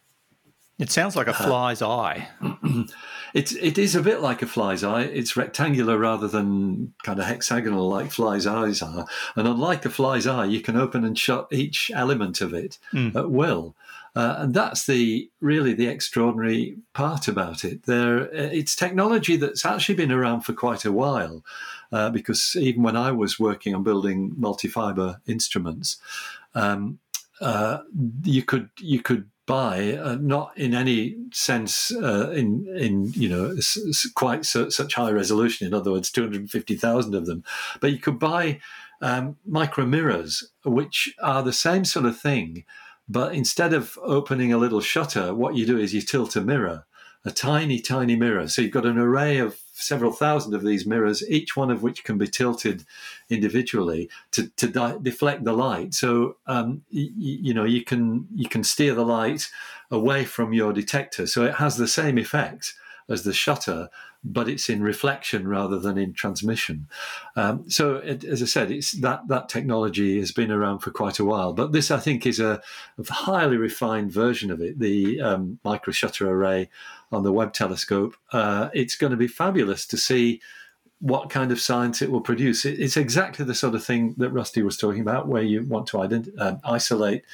[0.78, 2.28] It sounds like a uh, fly's uh, eye.
[3.32, 5.02] It's it is a bit like a fly's eye.
[5.02, 9.06] It's rectangular rather than kind of hexagonal like fly's eyes are.
[9.36, 13.14] And unlike a fly's eye, you can open and shut each element of it mm.
[13.14, 13.76] at will.
[14.16, 17.84] Uh, and that's the really the extraordinary part about it.
[17.84, 21.44] There, it's technology that's actually been around for quite a while,
[21.92, 25.98] uh, because even when I was working on building multi-fiber instruments,
[26.54, 26.98] um,
[27.40, 27.78] uh,
[28.24, 33.56] you could you could buy, uh, not in any sense uh, in in you know
[34.14, 35.66] quite so, such high resolution.
[35.66, 37.42] In other words, two hundred fifty thousand of them,
[37.80, 38.60] but you could buy
[39.00, 42.64] um, micro mirrors, which are the same sort of thing,
[43.10, 46.86] but instead of opening a little shutter, what you do is you tilt a mirror,
[47.24, 48.46] a tiny tiny mirror.
[48.46, 52.04] So you've got an array of several thousand of these mirrors, each one of which
[52.04, 52.84] can be tilted
[53.28, 55.92] individually to, to di- deflect the light.
[55.92, 59.50] So um, y- you know you can you can steer the light
[59.90, 62.74] away from your detector, so it has the same effect
[63.08, 63.88] as the shutter,
[64.22, 66.86] but it's in reflection rather than in transmission.
[67.36, 71.18] Um, so, it, as I said, it's that that technology has been around for quite
[71.18, 71.52] a while.
[71.52, 72.60] But this, I think, is a,
[72.98, 74.78] a highly refined version of it.
[74.78, 76.68] The um, micro shutter array
[77.12, 78.14] on the Webb telescope.
[78.32, 80.40] Uh, it's going to be fabulous to see
[81.00, 82.66] what kind of science it will produce.
[82.66, 85.86] It, it's exactly the sort of thing that Rusty was talking about, where you want
[85.88, 87.24] to ident- um, isolate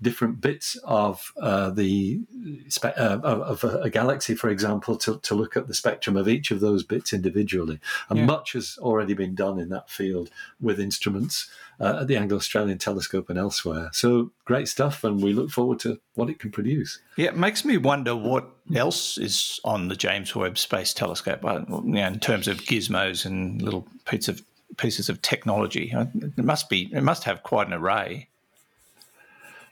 [0.00, 2.20] different bits of uh, the
[2.68, 6.28] spe- uh, of, of a galaxy, for example, to, to look at the spectrum of
[6.28, 7.80] each of those bits individually.
[8.08, 8.26] And Yeah.
[8.26, 10.30] much has already been done in that field
[10.60, 11.48] with instruments
[11.80, 13.90] uh, at the Anglo Australian Telescope and elsewhere.
[13.92, 17.00] So great stuff, and we look forward to what it can produce.
[17.16, 21.60] Yeah, it makes me wonder what else is on the James Webb Space Telescope uh,
[21.68, 24.42] you know, in terms of gizmos and little pieces of
[24.76, 25.92] pieces of technology.
[25.92, 26.88] Uh, It must be.
[26.92, 28.28] It must have quite an array.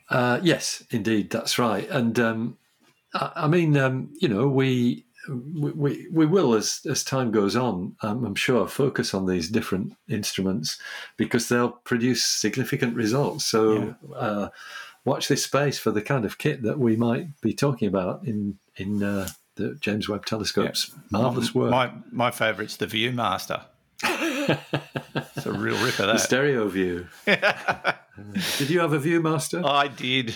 [0.09, 1.89] Uh, yes, indeed, that's right.
[1.91, 2.59] And um,
[3.15, 7.57] I, I mean, um, you know, we, we we we will as as time goes
[7.57, 7.97] on.
[8.03, 10.79] Um, I'm sure focus on these different instruments
[11.17, 13.45] because they'll produce significant results.
[13.45, 13.95] So.
[14.15, 14.49] Uh,
[15.07, 18.59] Watch this space for the kind of kit that we might be talking about in
[18.75, 21.71] in uh, the James Webb Telescope's marvelous work.
[21.71, 23.63] My my favourite's the ViewMaster.
[24.03, 26.07] it's a real ripper.
[26.07, 27.07] the That stereo view.
[28.59, 29.65] Did you have a ViewMaster?
[29.65, 30.35] I did.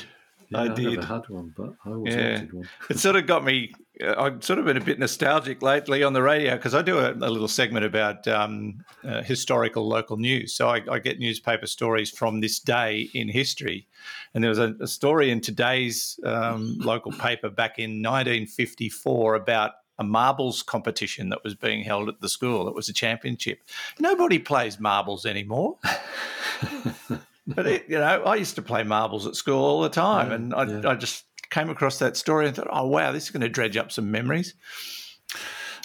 [0.53, 0.95] I Yeah, did.
[0.97, 2.33] never had one, but I always Yeah.
[2.33, 2.68] wanted one.
[2.89, 3.72] It sort of got me.
[4.03, 6.99] uh, I've sort of been a bit nostalgic lately on the radio because I do
[6.99, 10.55] a, a little segment about um, uh, historical local news.
[10.55, 13.87] So I, I get newspaper stories from this day in history.
[14.35, 19.72] And there was a, a story in today's um, local paper back in 1954 about
[19.99, 22.66] a marbles competition that was being held at the school.
[22.68, 23.61] It was a championship.
[24.01, 25.76] Nobody plays marbles anymore.
[27.55, 30.34] But it, you know, I used to play marbles at school all the time, Yeah,
[30.34, 30.90] and I, yeah.
[30.90, 33.76] I just came across that story and thought, "Oh wow, this is going to dredge
[33.76, 34.55] up some memories."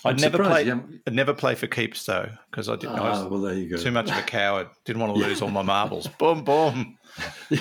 [0.03, 0.70] I'd I'm never play.
[0.72, 2.99] I'd never play for keeps though, because I didn't.
[2.99, 3.78] I Ah, was well, there you go.
[3.78, 4.68] too much of a coward.
[4.86, 6.05] Didn't want to lose all my marbles.
[6.20, 6.97] boom, boom.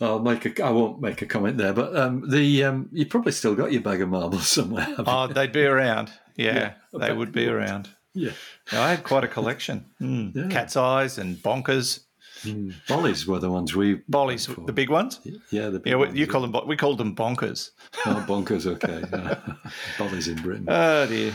[0.00, 0.64] I'll make a.
[0.64, 3.82] I won't make a comment there, but um, the um, you probably still got your
[3.82, 4.84] bag of marbles somewhere.
[4.84, 5.12] haven't you?
[5.12, 6.12] Oh, they'd be around.
[6.36, 7.88] Yeah, Yeah, they would be around.
[8.14, 8.30] yeah,
[8.72, 9.86] Yeah, I had quite a collection.
[10.00, 10.34] Mm.
[10.36, 10.46] Yeah.
[10.48, 12.04] Cat's eyes and bonkers.
[12.44, 15.20] Bollies were the ones we Bollies, the big ones.
[15.50, 16.54] Yeah, the big Yeah, ones, you call them.
[16.66, 17.70] We called them bonkers.
[18.06, 18.66] oh, bonkers.
[18.66, 19.00] Okay,
[19.96, 20.66] bollies in Britain.
[20.68, 21.32] Oh dear.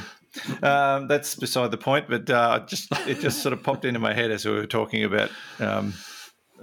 [0.63, 4.13] Um, that's beside the point, but uh, just it just sort of popped into my
[4.13, 5.29] head as we were talking about
[5.59, 5.93] um,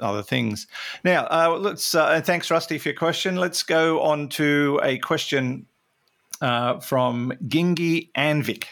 [0.01, 0.67] other things.
[1.05, 1.95] Now, uh, let's.
[1.95, 3.37] Uh, thanks, Rusty, for your question.
[3.37, 5.67] Let's go on to a question
[6.41, 8.65] uh, from Gingy Anvik,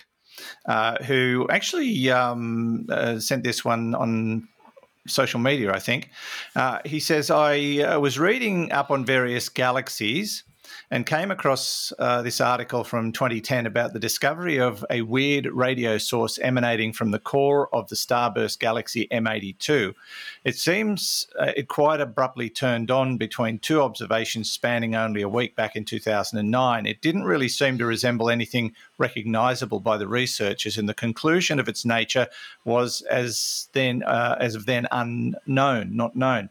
[0.66, 4.48] uh, who actually um, uh, sent this one on
[5.08, 6.10] social media, I think.
[6.54, 10.44] Uh, he says, I uh, was reading up on various galaxies
[10.90, 15.98] and came across uh, this article from 2010 about the discovery of a weird radio
[15.98, 19.94] source emanating from the core of the starburst galaxy M82.
[20.44, 25.54] It seems uh, it quite abruptly turned on between two observations spanning only a week
[25.54, 26.86] back in 2009.
[26.86, 31.68] It didn't really seem to resemble anything recognizable by the researchers, and the conclusion of
[31.68, 32.28] its nature
[32.64, 36.48] was as then uh, as of then unknown, not known.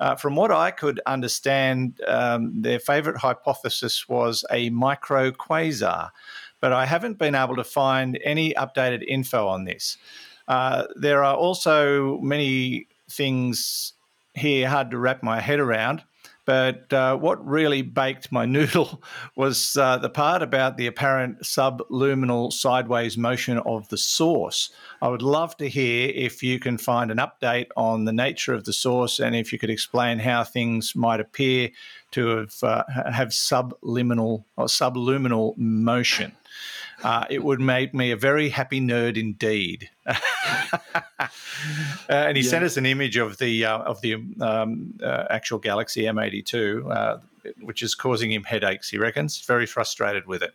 [0.00, 3.75] Uh, from what I could understand, um, their favourite hypothesis
[4.08, 6.10] was a microquasar,
[6.60, 9.98] but I haven't been able to find any updated info on this.
[10.48, 13.92] Uh, there are also many things
[14.34, 16.04] here hard to wrap my head around.
[16.46, 19.02] But uh, what really baked my noodle
[19.34, 24.70] was uh, the part about the apparent subluminal sideways motion of the source.
[25.02, 28.64] I would love to hear if you can find an update on the nature of
[28.64, 31.70] the source and if you could explain how things might appear
[32.12, 36.32] to have, uh, have subliminal or subluminal motion.
[37.02, 39.90] Uh, it would make me a very happy nerd indeed.
[42.08, 45.58] Uh, and he sent us an image of the uh, of the um, uh, actual
[45.58, 47.18] Galaxy M82, uh,
[47.60, 48.88] which is causing him headaches.
[48.88, 50.54] He reckons very frustrated with it.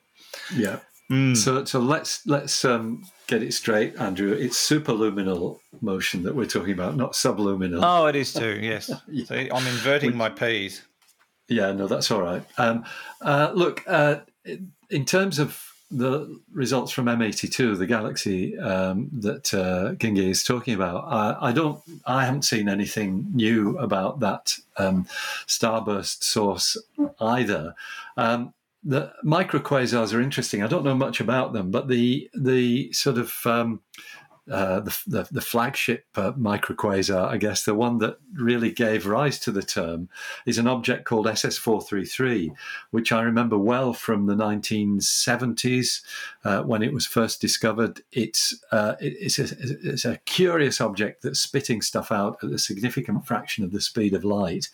[0.55, 0.79] Yeah.
[1.09, 1.33] Hmm.
[1.33, 4.31] So so let's let's um, get it straight, Andrew.
[4.31, 7.81] It's superluminal motion that we're talking about, not subluminal.
[7.83, 8.59] Oh, it is too.
[8.61, 8.89] Yes.
[9.25, 10.83] So I'm inverting my P's.
[11.49, 12.43] Yeah, no, that's all right.
[12.57, 12.85] Um,
[13.19, 14.21] uh, look, uh,
[14.89, 20.73] in terms of the results from M82, the galaxy um, that uh, Gingy is talking
[20.73, 25.05] about, I, I don't, I haven't seen anything new about that um,
[25.47, 26.77] starburst source
[27.19, 27.75] either.
[28.15, 30.63] Um, the microquasars are interesting.
[30.63, 33.81] I don't know much about them, but the the sort of um,
[34.49, 39.37] uh, the, the, the flagship uh, microquasar, I guess, the one that really gave rise
[39.39, 40.09] to the term,
[40.45, 42.51] is an object called SS433,
[42.89, 46.01] which I remember well from the 1970s
[46.43, 48.01] uh, when it was first discovered.
[48.11, 49.47] It's uh, it- it's, a,
[49.83, 54.13] it's a curious object that's spitting stuff out at a significant fraction of the speed
[54.13, 54.69] of light,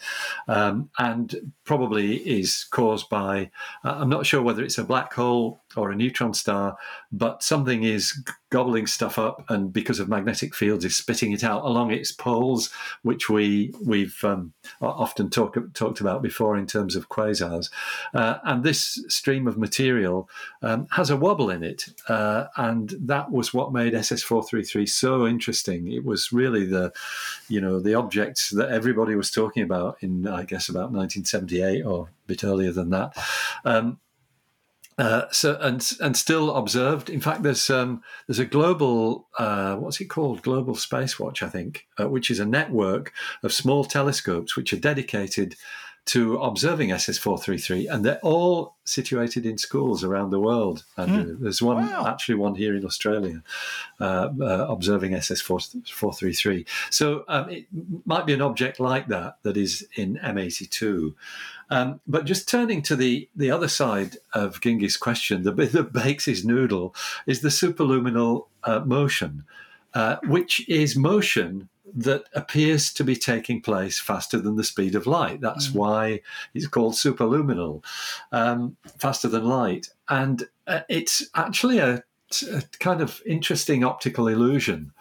[0.47, 3.49] um, and probably is caused by.
[3.83, 6.77] Uh, I'm not sure whether it's a black hole or a neutron star,
[7.11, 8.13] but something is
[8.49, 12.71] gobbling stuff up, and because of magnetic fields, is spitting it out along its poles,
[13.01, 17.69] which we we've um, often talk, talked about before in terms of quasars.
[18.13, 20.29] Uh, and this stream of material
[20.61, 25.91] um, has a wobble in it, uh, and that was what made SS433 so interesting.
[25.91, 26.93] It was really the,
[27.49, 32.07] you know, the objects that everybody was talking about in, I guess, about 1978 or
[32.07, 33.17] a bit earlier than that.
[33.65, 33.99] Um,
[34.97, 37.09] uh, so and and still observed.
[37.09, 40.41] In fact, there's um, there's a global uh, what's it called?
[40.41, 44.79] Global Space Watch, I think, uh, which is a network of small telescopes which are
[44.79, 45.55] dedicated
[46.07, 50.85] to observing SS433, and they're all situated in schools around the world.
[50.95, 51.35] Andrew.
[51.35, 51.41] Mm.
[51.41, 52.07] There's one, wow.
[52.07, 53.43] actually, one here in Australia,
[53.99, 56.65] uh, uh, observing SS433.
[56.89, 57.65] So um, it
[58.05, 61.13] might be an object like that that is in M82.
[61.69, 65.93] Um, but just turning to the, the other side of Gingy's question, the bit that
[65.93, 66.95] bakes his noodle
[67.25, 69.43] is the superluminal uh, motion,
[69.93, 75.07] uh, which is motion that appears to be taking place faster than the speed of
[75.07, 75.41] light.
[75.41, 75.75] That's mm.
[75.75, 76.21] why
[76.53, 77.83] it's called superluminal,
[78.31, 79.89] um, faster than light.
[80.09, 82.03] And uh, it's actually a,
[82.51, 84.91] a, kind of interesting optical illusion.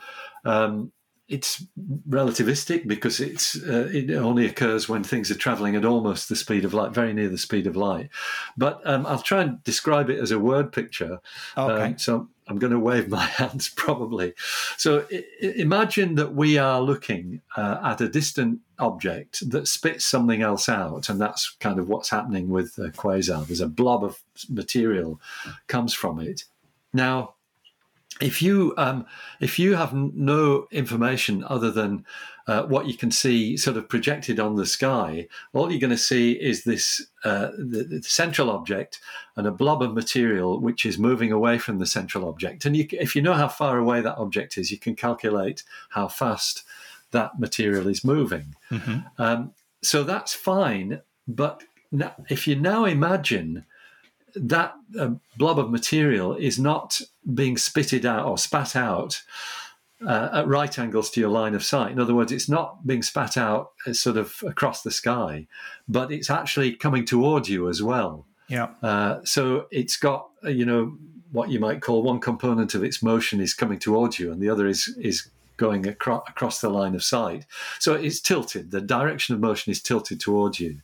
[0.44, 0.92] Um,
[1.28, 1.64] it's
[2.08, 6.64] relativistic because it's uh, it only occurs when things are traveling at almost the speed
[6.64, 8.10] of light, very near the speed of light.
[8.56, 11.18] But um, I'll try and describe it as a word picture.
[11.56, 11.84] Okay.
[11.84, 14.34] Um, so I'm going to wave my hands probably.
[14.76, 20.42] So I- imagine that we are looking uh, at a distant object that spits something
[20.42, 23.46] else out, and that's kind of what's happening with a quasar.
[23.46, 25.20] There's a blob of material
[25.66, 26.44] comes from it.
[26.92, 27.34] Now,
[28.20, 29.06] if you um,
[29.40, 32.04] if you have no information other than
[32.46, 35.98] uh, what you can see sort of projected on the sky, all you're going to
[35.98, 39.00] see is this uh, the, the, central object
[39.34, 42.64] and a blob of material which is moving away from the central object.
[42.64, 46.08] And you, if you know how far away that object is, you can calculate how
[46.08, 46.62] fast
[47.10, 48.54] that material is moving.
[48.70, 48.98] Mm-hmm.
[49.18, 49.52] Um,
[49.82, 51.02] so that's fine.
[51.26, 53.64] But now, if you now imagine
[54.34, 57.00] that uh, blob of material is not
[57.34, 59.22] being spitted out or spat out
[60.06, 61.92] uh, at right angles to your line of sight.
[61.92, 65.46] In other words, it's not being spat out uh, sort of across the sky,
[65.88, 68.26] but it's actually coming towards you as well.
[68.48, 68.68] Yeah.
[68.82, 70.96] Uh, so it's got uh, you know
[71.32, 74.50] what you might call one component of its motion is coming towards you, and the
[74.50, 77.46] other is is going across, across the line of sight.
[77.78, 78.70] So it's tilted.
[78.70, 80.80] The direction of motion is tilted towards you.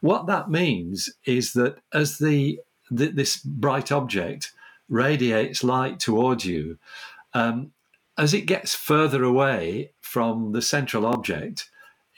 [0.00, 2.60] What that means is that as the
[2.96, 4.52] th- this bright object
[4.88, 6.78] radiates light towards you,
[7.32, 7.72] um,
[8.16, 11.68] as it gets further away from the central object,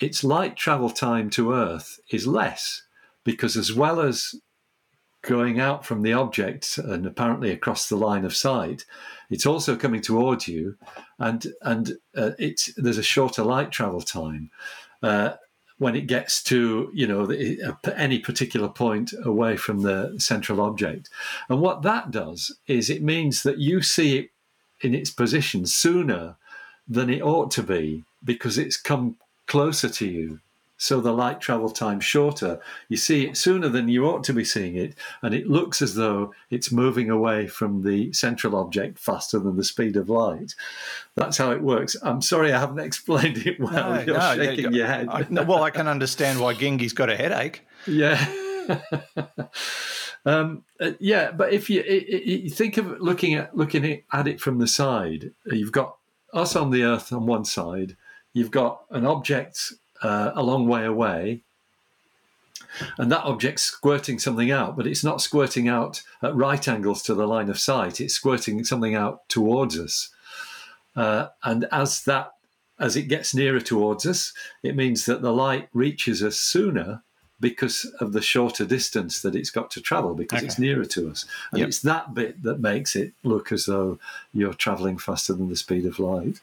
[0.00, 2.82] its light travel time to Earth is less
[3.24, 4.34] because, as well as
[5.22, 8.84] going out from the object and apparently across the line of sight,
[9.30, 10.76] it's also coming towards you,
[11.18, 14.50] and and uh, it's there's a shorter light travel time.
[15.02, 15.32] Uh,
[15.78, 17.30] when it gets to you know
[17.96, 21.08] any particular point away from the central object.
[21.48, 24.30] And what that does is it means that you see it
[24.80, 26.36] in its position sooner
[26.88, 29.16] than it ought to be because it's come
[29.46, 30.40] closer to you
[30.78, 32.60] so the light travel time shorter.
[32.88, 35.94] You see it sooner than you ought to be seeing it, and it looks as
[35.94, 40.54] though it's moving away from the central object faster than the speed of light.
[41.14, 41.96] That's how it works.
[42.02, 43.94] I'm sorry I haven't explained it well.
[43.94, 45.08] No, You're no, shaking your head.
[45.08, 47.66] I, well, I can understand why Gingy's got a headache.
[47.86, 48.24] Yeah.
[50.26, 54.58] um, uh, yeah, but if you, you think of looking at looking at it from
[54.58, 55.96] the side, you've got
[56.32, 57.96] us on the Earth on one side,
[58.32, 59.72] you've got an object
[60.02, 61.42] uh, a long way away,
[62.98, 67.14] and that object's squirting something out, but it's not squirting out at right angles to
[67.14, 68.00] the line of sight.
[68.00, 70.10] It's squirting something out towards us,
[70.94, 72.32] uh, and as that
[72.78, 74.32] as it gets nearer towards us,
[74.62, 77.02] it means that the light reaches us sooner
[77.38, 80.46] because of the shorter distance that it's got to travel because okay.
[80.46, 81.26] it's nearer to us.
[81.52, 81.68] And yep.
[81.68, 83.98] it's that bit that makes it look as though
[84.32, 86.40] you're traveling faster than the speed of light.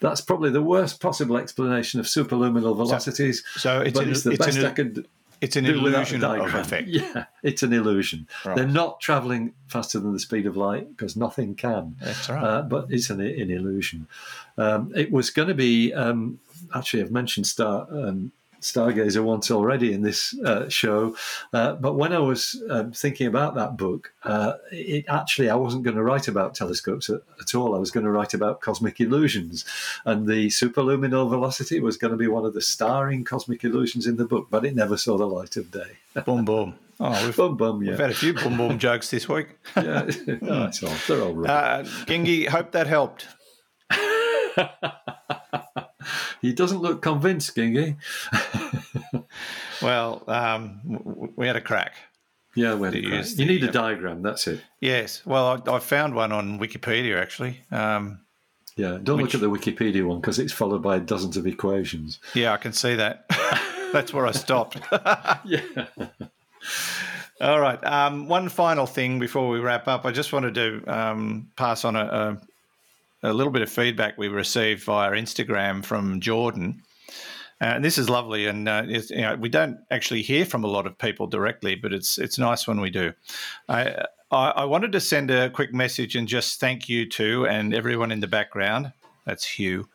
[0.00, 3.44] That's probably the worst possible explanation of superluminal velocities.
[3.54, 5.08] So, so it's, an, it's the it's best an, I could.
[5.40, 6.88] It's an illusion of effect.
[6.88, 8.28] Yeah, it's an illusion.
[8.44, 8.56] Right.
[8.56, 11.96] They're not traveling faster than the speed of light because nothing can.
[12.00, 12.42] That's right.
[12.42, 14.06] Uh, but it's an, an illusion.
[14.56, 16.38] Um, it was going to be um,
[16.74, 17.02] actually.
[17.02, 18.30] I've mentioned Star um,
[18.62, 21.16] Stargazer once already in this uh, show.
[21.52, 25.82] Uh, but when I was um, thinking about that book, uh, it actually I wasn't
[25.82, 27.74] going to write about telescopes at, at, all.
[27.74, 29.64] I was going to write about cosmic illusions,
[30.04, 34.16] and the superluminal velocity was going to be one of the starring cosmic illusions in
[34.16, 34.46] the book.
[34.50, 35.98] But it never saw the light of day.
[36.24, 36.74] boom, boom.
[37.00, 37.90] Oh, we've, boom, boom, yeah.
[37.90, 39.48] we've had a few boom, boom jokes this week.
[39.76, 41.50] yeah, it's all, they're all right.
[41.50, 43.26] Uh, Gingy, hope that helped.
[46.40, 47.96] He doesn't look convinced, Gingy.
[49.82, 51.94] well, um, we had a crack.
[52.54, 53.38] Yeah, we had a crack.
[53.38, 54.22] You need a diagram.
[54.22, 54.60] That's it.
[54.80, 55.24] Yes.
[55.24, 57.60] Well, I, I found one on Wikipedia actually.
[57.70, 58.20] Um,
[58.76, 62.20] yeah, don't which, look at the Wikipedia one because it's followed by dozens of equations.
[62.34, 63.26] Yeah, I can see that.
[63.92, 64.80] That's where I stopped.
[65.44, 65.60] yeah.
[67.40, 67.82] All right.
[67.84, 70.06] Um, one final thing before we wrap up.
[70.06, 72.40] I just wanted to um, pass on a,
[73.22, 76.82] a, little bit of feedback we received via Instagram from Jordan.
[77.60, 80.68] Uh, and this is lovely, and uh, you know, we don't actually hear from a
[80.68, 83.12] lot of people directly, but it's it's nice when we do.
[83.68, 87.72] I, I, I wanted to send a quick message and just thank you to and
[87.72, 88.92] everyone in the background.
[89.24, 89.88] That's Hugh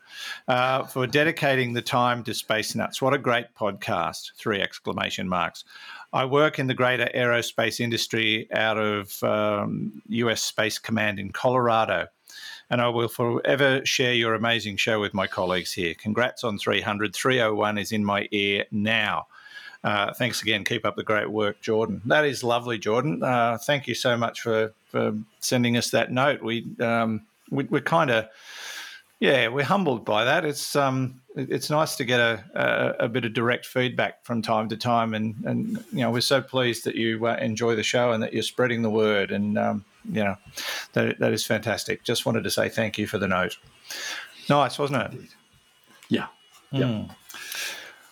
[0.46, 3.02] uh, for dedicating the time to Space Nuts.
[3.02, 4.32] What a great podcast!
[4.38, 5.64] Three exclamation marks.
[6.12, 12.06] I work in the greater aerospace industry out of um, US Space Command in Colorado
[12.70, 15.94] and I will forever share your amazing show with my colleagues here.
[15.94, 17.14] Congrats on 300.
[17.14, 19.26] 301 is in my ear now.
[19.84, 20.64] Uh, thanks again.
[20.64, 22.02] Keep up the great work, Jordan.
[22.04, 23.22] That is lovely, Jordan.
[23.22, 26.42] Uh, thank you so much for, for sending us that note.
[26.42, 28.28] We, um, we are kind of
[29.20, 30.44] yeah, we're humbled by that.
[30.44, 34.68] It's um, it's nice to get a, a, a, bit of direct feedback from time
[34.68, 38.12] to time, and and you know we're so pleased that you uh, enjoy the show
[38.12, 40.36] and that you're spreading the word, and um, you know
[40.94, 42.02] that that is fantastic.
[42.02, 43.56] Just wanted to say thank you for the note.
[44.48, 45.20] Nice, wasn't it?
[46.08, 46.26] Yeah.
[46.72, 46.84] Yeah.
[46.84, 47.16] Mm.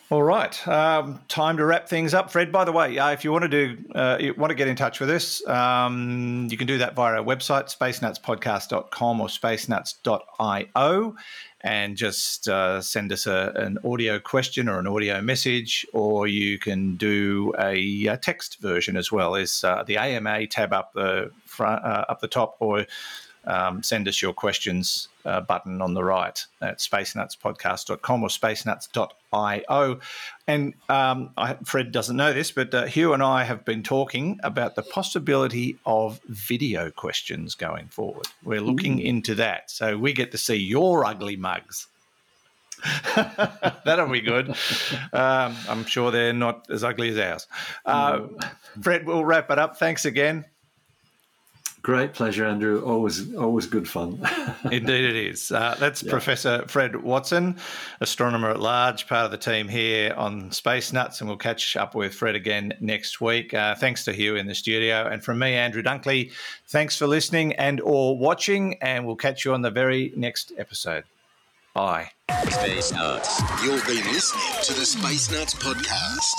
[0.09, 2.31] All right, um, time to wrap things up.
[2.31, 4.77] Fred, by the way, uh, if you want to do, uh, want to get in
[4.77, 11.17] touch with us, um, you can do that via our website, spacenutspodcast.com or spacenuts.io,
[11.63, 16.57] and just uh, send us a, an audio question or an audio message, or you
[16.57, 19.35] can do a, a text version as well.
[19.35, 22.87] Is uh, the AMA tab up the front, uh, up the top, or
[23.47, 30.01] um, send us your questions uh, button on the right at spacenutspodcast.com or spacenuts.io.
[30.47, 34.38] And um, I, Fred doesn't know this, but uh, Hugh and I have been talking
[34.42, 38.26] about the possibility of video questions going forward.
[38.42, 39.05] We're looking Ooh.
[39.05, 39.70] into that.
[39.70, 41.88] So we get to see your ugly mugs.
[43.84, 44.51] That'll be good.
[45.12, 47.47] Um, I'm sure they're not as ugly as ours.
[47.84, 48.26] Uh,
[48.82, 49.78] Fred, we'll wrap it up.
[49.78, 50.44] Thanks again.
[51.87, 52.82] Great pleasure, Andrew.
[52.84, 54.18] Always, always good fun.
[54.64, 55.53] Indeed, it is.
[55.53, 56.11] Uh, that's yeah.
[56.11, 57.59] Professor Fred Watson,
[58.01, 61.95] astronomer at large, part of the team here on Space Nuts, and we'll catch up
[61.95, 63.55] with Fred again next week.
[63.55, 66.32] Uh, thanks to Hugh in the studio, and from me, Andrew Dunkley.
[66.66, 71.05] Thanks for listening and or watching, and we'll catch you on the very next episode.
[71.77, 72.11] Bye.
[72.49, 73.43] Space Nuts.
[73.62, 76.33] You've been listening to the Space Nuts podcast.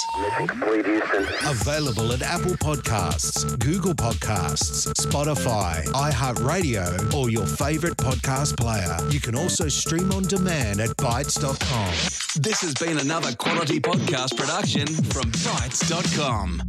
[1.51, 8.97] Available at Apple Podcasts, Google Podcasts, Spotify, iHeartRadio, or your favorite podcast player.
[9.11, 12.41] You can also stream on demand at Bitesz.com.
[12.41, 16.63] This has been another quality podcast production from Bitesz.com.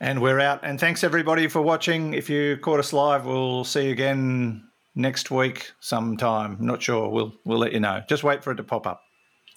[0.00, 0.64] And we're out.
[0.64, 2.12] And thanks everybody for watching.
[2.12, 4.69] If you caught us live, we'll see you again
[5.00, 6.56] next week sometime.
[6.60, 7.08] Not sure.
[7.08, 8.02] We'll we'll let you know.
[8.08, 9.02] Just wait for it to pop up.